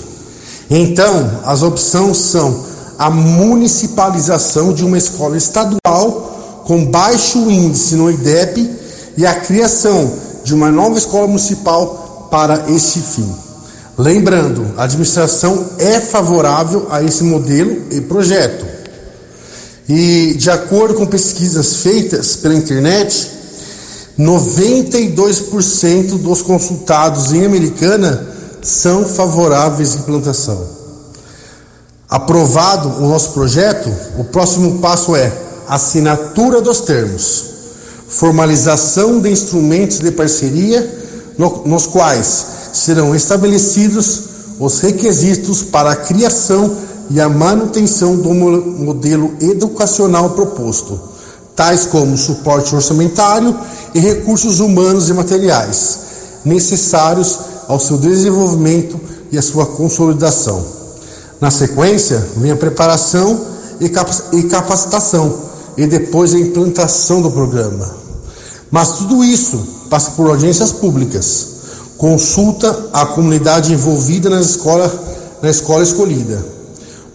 Então, 0.68 1.30
as 1.44 1.62
opções 1.62 2.18
são 2.18 2.64
a 2.98 3.08
municipalização 3.08 4.72
de 4.72 4.84
uma 4.84 4.98
escola 4.98 5.36
estadual 5.36 6.64
com 6.64 6.84
baixo 6.86 7.38
índice 7.48 7.94
no 7.94 8.10
IDEP 8.10 8.68
e 9.16 9.24
a 9.24 9.34
criação 9.34 10.12
de 10.42 10.52
uma 10.52 10.72
nova 10.72 10.98
escola 10.98 11.28
municipal 11.28 12.28
para 12.30 12.68
esse 12.68 12.98
fim. 12.98 13.32
Lembrando, 13.96 14.66
a 14.76 14.82
administração 14.82 15.64
é 15.78 16.00
favorável 16.00 16.88
a 16.90 17.02
esse 17.04 17.22
modelo 17.22 17.84
e 17.90 18.00
projeto. 18.00 18.77
E 19.88 20.34
de 20.34 20.50
acordo 20.50 20.94
com 20.94 21.06
pesquisas 21.06 21.76
feitas 21.76 22.36
pela 22.36 22.54
internet, 22.54 23.38
92% 24.18 26.18
dos 26.18 26.42
consultados 26.42 27.32
em 27.32 27.46
Americana 27.46 28.26
são 28.60 29.06
favoráveis 29.06 29.94
à 29.94 30.00
implantação. 30.00 30.66
Aprovado 32.08 32.88
o 33.02 33.08
nosso 33.08 33.30
projeto, 33.30 33.88
o 34.18 34.24
próximo 34.24 34.80
passo 34.80 35.14
é 35.14 35.32
assinatura 35.68 36.60
dos 36.60 36.80
termos, 36.80 37.44
formalização 38.08 39.20
de 39.20 39.30
instrumentos 39.30 40.00
de 40.00 40.10
parceria, 40.10 40.98
no, 41.38 41.62
nos 41.66 41.86
quais 41.86 42.46
serão 42.72 43.14
estabelecidos 43.14 44.22
os 44.58 44.80
requisitos 44.80 45.62
para 45.62 45.92
a 45.92 45.96
criação 45.96 46.76
e 47.10 47.20
a 47.20 47.28
manutenção 47.28 48.16
do 48.16 48.34
modelo 48.34 49.34
educacional 49.40 50.30
proposto, 50.30 50.98
tais 51.56 51.86
como 51.86 52.16
suporte 52.16 52.74
orçamentário 52.74 53.56
e 53.94 54.00
recursos 54.00 54.60
humanos 54.60 55.08
e 55.08 55.14
materiais 55.14 56.08
necessários 56.44 57.38
ao 57.66 57.78
seu 57.80 57.98
desenvolvimento 57.98 58.98
e 59.30 59.38
à 59.38 59.42
sua 59.42 59.66
consolidação. 59.66 60.64
Na 61.40 61.50
sequência, 61.50 62.26
vem 62.36 62.50
a 62.50 62.56
preparação 62.56 63.40
e 63.80 64.42
capacitação 64.44 65.34
e 65.76 65.86
depois 65.86 66.34
a 66.34 66.38
implantação 66.38 67.22
do 67.22 67.30
programa. 67.30 67.94
Mas 68.70 68.92
tudo 68.92 69.24
isso 69.24 69.58
passa 69.88 70.10
por 70.12 70.28
audiências 70.28 70.72
públicas, 70.72 71.46
consulta 71.96 72.88
à 72.92 73.06
comunidade 73.06 73.72
envolvida 73.72 74.28
na 74.28 74.40
escola, 74.40 74.92
na 75.42 75.48
escola 75.48 75.82
escolhida. 75.82 76.57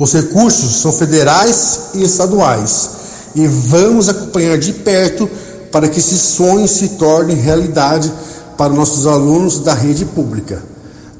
Os 0.03 0.11
recursos 0.11 0.81
são 0.81 0.91
federais 0.91 1.79
e 1.93 2.03
estaduais 2.03 2.89
e 3.33 3.47
vamos 3.47 4.09
acompanhar 4.09 4.57
de 4.57 4.73
perto 4.73 5.29
para 5.71 5.87
que 5.87 5.97
esse 5.97 6.17
sonho 6.17 6.67
se 6.67 6.89
torne 6.89 7.35
realidade 7.35 8.11
para 8.57 8.73
nossos 8.73 9.07
alunos 9.07 9.59
da 9.59 9.73
rede 9.73 10.03
pública. 10.03 10.61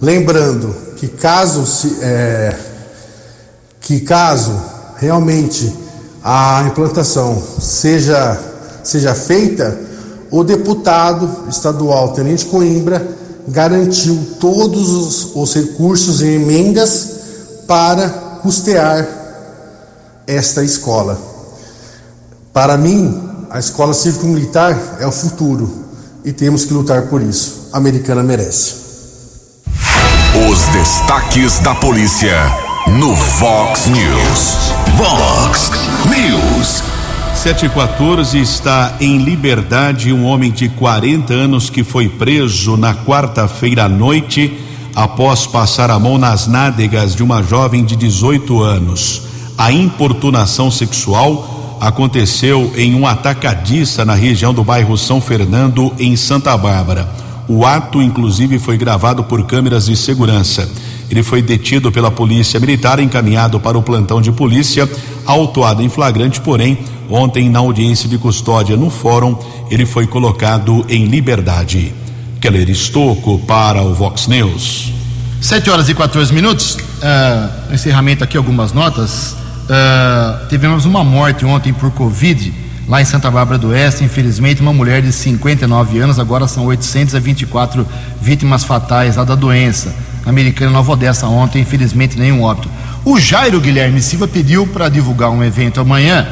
Lembrando 0.02 0.76
que 0.98 1.08
caso 1.08 1.66
se, 1.66 1.96
é, 2.02 2.58
que 3.80 4.02
caso 4.02 4.52
realmente 4.98 5.74
a 6.22 6.66
implantação 6.68 7.42
seja, 7.62 8.38
seja 8.84 9.16
feita, 9.16 9.80
o 10.30 10.44
deputado 10.44 11.48
estadual 11.48 12.12
Tenente 12.12 12.48
Coimbra 12.48 13.16
garantiu 13.48 14.20
todos 14.42 14.90
os, 14.90 15.36
os 15.38 15.54
recursos 15.54 16.22
e 16.22 16.28
emendas 16.28 17.12
para 17.66 18.33
custear 18.44 19.08
esta 20.28 20.64
escola. 20.64 21.18
Para 22.52 22.78
mim, 22.78 23.46
a 23.50 23.58
escola 23.58 23.94
cívico-militar 23.94 24.98
é 25.00 25.08
o 25.08 25.12
futuro 25.12 25.86
e 26.26 26.34
temos 26.34 26.66
que 26.66 26.74
lutar 26.74 27.04
por 27.04 27.22
isso. 27.22 27.70
A 27.72 27.78
americana 27.78 28.22
merece. 28.22 28.84
Os 30.50 30.60
destaques 30.68 31.60
da 31.60 31.74
polícia 31.74 32.36
no 33.00 33.16
Fox 33.16 33.88
News. 33.88 34.58
Fox 34.98 35.72
News. 36.10 36.84
714 37.36 38.40
está 38.40 38.98
em 39.00 39.20
liberdade 39.20 40.14
um 40.14 40.26
homem 40.26 40.52
de 40.52 40.70
40 40.70 41.34
anos 41.34 41.70
que 41.70 41.84
foi 41.84 42.10
preso 42.10 42.76
na 42.78 42.94
quarta-feira 42.94 43.86
à 43.86 43.90
noite 43.90 44.73
após 44.96 45.46
passar 45.46 45.90
a 45.90 45.98
mão 45.98 46.18
nas 46.18 46.48
nádegas 46.48 47.16
de 47.16 47.24
uma 47.24 47.42
jovem 47.42 47.84
de 47.84 47.96
18 47.96 48.62
anos. 48.62 49.24
A 49.58 49.72
importunação 49.72 50.70
sexual 50.70 51.78
aconteceu 51.80 52.72
em 52.76 52.96
um 52.96 53.06
atacadista 53.06 54.06
na 54.06 54.14
região 54.14 54.54
do 54.54 54.64
bairro 54.64 54.98
São 54.98 55.20
Fernando, 55.20 55.92
em 56.00 56.16
Santa 56.16 56.56
Bárbara. 56.56 57.10
O 57.48 57.66
ato, 57.66 58.02
inclusive, 58.02 58.58
foi 58.58 58.78
gravado 58.78 59.24
por 59.24 59.44
câmeras 59.46 59.88
de 59.88 59.98
segurança. 59.98 60.70
Ele 61.10 61.22
foi 61.22 61.42
detido 61.42 61.92
pela 61.92 62.10
polícia 62.10 62.60
militar, 62.60 63.00
encaminhado 63.00 63.60
para 63.60 63.78
o 63.78 63.84
plantão 63.84 64.22
de 64.22 64.32
polícia, 64.32 64.90
autuado 65.26 65.84
em 65.84 65.90
flagrante, 65.90 66.40
porém, 66.40 66.80
ontem, 67.10 67.50
na 67.50 67.60
audiência 67.60 68.08
de 68.08 68.18
custódia 68.18 68.78
no 68.78 68.90
fórum, 68.90 69.36
ele 69.70 69.86
foi 69.86 70.08
colocado 70.08 70.86
em 70.88 71.06
liberdade. 71.06 71.94
Keller 72.44 72.70
Estocco 72.70 73.40
para 73.40 73.82
o 73.82 73.94
Vox 73.94 74.28
News. 74.28 74.92
7 75.40 75.70
horas 75.70 75.88
e 75.88 75.96
14 75.96 76.34
minutos. 76.34 76.76
Uh, 76.76 77.74
encerramento 77.74 78.22
aqui, 78.22 78.36
algumas 78.36 78.74
notas. 78.74 79.32
Uh, 79.64 80.46
tivemos 80.50 80.84
uma 80.84 81.06
morte 81.06 81.46
ontem 81.46 81.72
por 81.72 81.90
Covid 81.92 82.54
lá 82.86 83.02
em 83.02 83.06
Santa 83.06 83.32
Bárbara 83.32 83.58
do 83.58 83.70
Oeste. 83.70 84.04
Infelizmente, 84.04 84.62
uma 84.62 84.74
mulher 84.74 85.02
de 85.02 85.14
59 85.14 86.00
anos, 86.00 86.20
agora 86.20 86.46
são 86.46 86.66
824 86.66 87.88
vítimas 88.22 88.66
fatais 88.66 89.16
lá 89.16 89.24
da 89.24 89.36
doença. 89.36 89.96
Americana 90.26 90.70
Nova 90.70 90.92
Odessa 90.92 91.26
ontem, 91.28 91.62
infelizmente 91.62 92.20
nenhum 92.20 92.44
óbito. 92.44 92.70
O 93.06 93.22
Jairo 93.22 93.62
Guilherme 93.62 94.02
Silva 94.02 94.28
pediu 94.28 94.68
para 94.68 94.90
divulgar 94.90 95.30
um 95.30 95.42
evento 95.42 95.80
amanhã, 95.80 96.28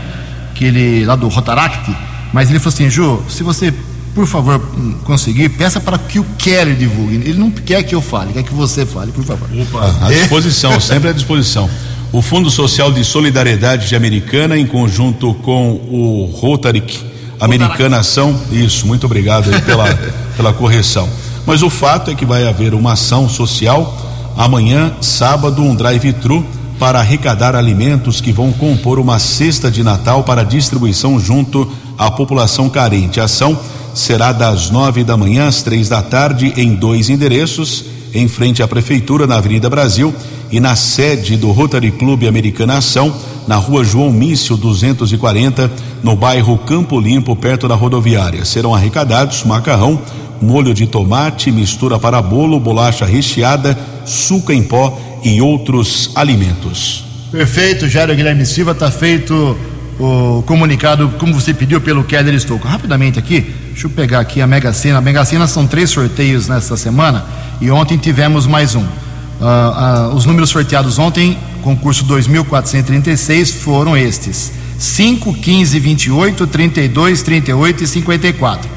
que 0.56 0.66
ele 0.66 1.06
lá 1.06 1.16
do 1.16 1.30
Rotaract, 1.30 1.96
mas 2.34 2.50
ele 2.50 2.60
falou 2.60 2.74
assim, 2.74 2.90
Ju, 2.90 3.24
se 3.30 3.44
você 3.44 3.74
por 4.14 4.28
favor 4.28 4.62
conseguir, 5.04 5.50
peça 5.50 5.80
para 5.80 5.98
que 5.98 6.20
o 6.20 6.26
Keller 6.38 6.76
divulgue. 6.76 7.16
Ele 7.16 7.40
não 7.40 7.50
quer 7.50 7.84
que 7.84 7.96
eu 7.96 8.02
fale, 8.02 8.34
quer 8.34 8.44
que 8.44 8.54
você 8.54 8.86
fale, 8.86 9.12
por 9.12 9.24
favor. 9.24 9.48
Opa, 9.62 10.06
à 10.06 10.10
disposição, 10.12 10.80
sempre 10.80 11.10
à 11.10 11.14
disposição. 11.14 11.70
O 12.12 12.22
Fundo 12.22 12.52
Social 12.52 12.92
de 12.92 13.06
Solidariedade 13.06 13.88
de 13.88 13.96
Americana, 13.96 14.58
em 14.58 14.66
conjunto 14.66 15.34
com 15.36 15.72
o 15.72 16.26
Rotaric 16.26 17.00
Americana 17.40 18.00
Ação, 18.00 18.38
isso, 18.52 18.86
muito 18.86 19.06
obrigado 19.06 19.50
pela, 19.64 19.86
pela 20.36 20.54
correção. 20.54 21.08
Mas 21.46 21.64
o 21.64 21.70
fato 21.70 22.12
é 22.12 22.16
que 22.16 22.26
vai 22.26 22.48
haver 22.48 22.74
uma 22.74 22.94
ação 22.94 23.30
social 23.30 23.98
amanhã, 24.38 24.94
sábado, 25.02 25.62
um 25.62 25.74
drive-thru 25.74 26.46
para 26.78 27.00
arrecadar 27.00 27.56
alimentos 27.56 28.20
que 28.20 28.32
vão 28.32 28.52
compor 28.52 29.00
uma 29.00 29.20
cesta 29.20 29.72
de 29.72 29.84
Natal 29.84 30.24
para 30.24 30.44
distribuição 30.44 31.20
junto 31.20 31.72
à 31.98 32.12
população 32.12 32.70
carente. 32.70 33.20
A 33.20 33.26
ação 33.26 33.58
será 33.94 34.32
das 34.32 34.70
nove 34.70 35.04
da 35.04 35.18
manhã 35.18 35.48
às 35.48 35.62
três 35.62 35.90
da 35.90 36.02
tarde 36.02 36.54
em 36.58 36.76
dois 36.76 37.10
endereços, 37.10 37.86
em 38.14 38.28
frente 38.28 38.62
à 38.62 38.68
Prefeitura, 38.68 39.26
na 39.26 39.38
Avenida 39.38 39.70
Brasil, 39.70 40.14
e 40.52 40.60
na 40.60 40.76
sede 40.76 41.38
do 41.38 41.52
Rotary 41.52 41.92
Clube 41.92 42.28
Americana 42.28 42.78
Ação, 42.78 43.16
na 43.48 43.56
rua 43.56 43.84
João 43.84 44.12
Mício 44.12 44.58
240, 44.58 45.72
no 46.04 46.16
bairro 46.16 46.58
Campo 46.58 47.00
Limpo, 47.00 47.36
perto 47.36 47.68
da 47.68 47.76
rodoviária. 47.76 48.44
Serão 48.44 48.76
arrecadados 48.76 49.44
macarrão, 49.44 50.02
molho 50.42 50.74
de 50.74 50.88
tomate, 50.88 51.52
mistura 51.52 51.98
para 51.98 52.22
bolo, 52.22 52.60
bolacha 52.60 53.06
recheada, 53.06 53.78
suco 54.06 54.52
em 54.52 54.62
pó 54.62 55.00
e 55.24 55.42
outros 55.42 56.12
alimentos. 56.16 57.06
Perfeito, 57.32 57.88
Jairo 57.88 58.14
Guilherme 58.14 58.46
Silva, 58.46 58.72
está 58.72 58.92
feito 58.92 59.58
o 60.02 60.42
comunicado, 60.44 61.10
como 61.20 61.34
você 61.34 61.54
pediu, 61.54 61.80
pelo 61.80 62.04
Keller 62.04 62.34
Estouco. 62.34 62.68
Rapidamente 62.68 63.20
aqui, 63.20 63.54
deixa 63.68 63.86
eu 63.86 63.92
pegar 63.92 64.20
aqui 64.20 64.42
a 64.42 64.48
Mega 64.48 64.74
Sena. 64.74 64.98
A 64.98 65.02
Mega 65.02 65.24
Sena 65.24 65.48
são 65.48 65.68
três 65.68 65.92
sorteios 65.92 66.48
nesta 66.48 66.76
semana 66.76 67.24
e 67.62 67.70
ontem 67.70 67.98
tivemos 67.98 68.48
mais 68.48 68.74
um. 68.74 68.82
Uh, 68.82 70.10
uh, 70.12 70.16
os 70.16 70.26
números 70.26 70.50
sorteados 70.50 70.98
ontem, 70.98 71.38
concurso 71.62 72.04
2436, 72.06 73.52
foram 73.52 73.96
estes: 73.96 74.52
5, 74.80 75.34
15, 75.36 75.80
28, 75.80 76.48
32, 76.48 77.22
38 77.22 77.84
e 77.84 77.88
54. 77.88 78.70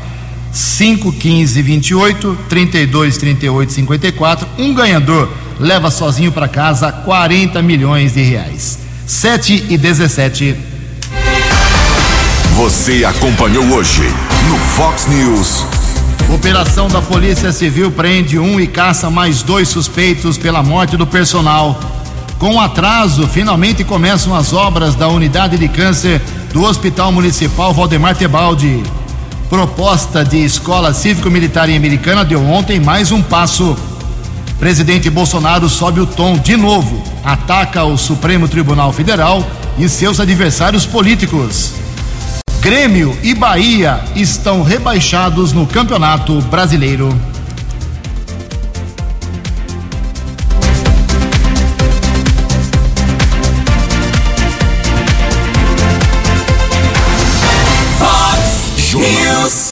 5, 0.53 1.13
15, 1.13 1.63
28, 1.63 2.39
32, 2.49 3.17
38 3.17 3.71
e 3.71 3.73
54. 3.73 4.49
Um 4.59 4.75
ganhador 4.75 5.31
leva 5.59 5.91
sozinho 5.91 6.31
para 6.31 6.49
casa 6.49 6.93
40 6.93 7.61
milhões 7.63 8.13
de 8.13 8.23
reais. 8.23 8.79
7 9.07 9.67
e 9.71 9.79
17. 9.79 10.74
Você 12.57 13.05
acompanhou 13.05 13.65
hoje 13.73 14.03
no 14.49 14.57
Fox 14.57 15.09
News. 15.09 15.65
Operação 16.33 16.87
da 16.87 17.03
Polícia 17.03 17.53
Civil 17.53 17.91
prende 17.91 18.39
um 18.39 18.61
e 18.61 18.69
caça 18.69 19.11
mais 19.11 19.43
dois 19.43 19.69
suspeitos 19.69 20.39
pela 20.39 20.63
morte 20.63 20.97
do 20.97 21.05
personal. 21.05 21.81
Com 22.39 22.61
atraso, 22.61 23.27
finalmente 23.27 23.83
começam 23.83 24.37
as 24.37 24.53
obras 24.53 24.95
da 24.95 25.09
unidade 25.09 25.59
de 25.59 25.67
câncer 25.67 26.23
do 26.53 26.63
Hospital 26.63 27.11
Municipal 27.11 27.75
Valdemar 27.75 28.15
Tebaldi. 28.15 28.85
Proposta 29.51 30.25
de 30.25 30.45
escola 30.45 30.95
cívico-militar 30.95 31.69
em 31.69 31.77
Americana 31.77 32.25
deu 32.25 32.41
ontem 32.41 32.79
mais 32.79 33.11
um 33.11 33.21
passo. 33.21 33.77
Presidente 34.61 35.11
Bolsonaro 35.11 35.69
sobe 35.69 35.99
o 35.99 36.07
tom 36.07 36.39
de 36.39 36.57
novo, 36.57 37.03
ataca 37.25 37.83
o 37.83 37.99
Supremo 37.99 38.47
Tribunal 38.47 38.93
Federal 38.93 39.45
e 39.77 39.89
seus 39.89 40.21
adversários 40.21 40.87
políticos. 40.87 41.84
Grêmio 42.65 43.15
e 43.23 43.35
Bahia 43.35 44.03
estão 44.17 44.63
rebaixados 44.63 45.53
no 45.53 45.67
Campeonato 45.67 46.41
Brasileiro. 46.41 47.11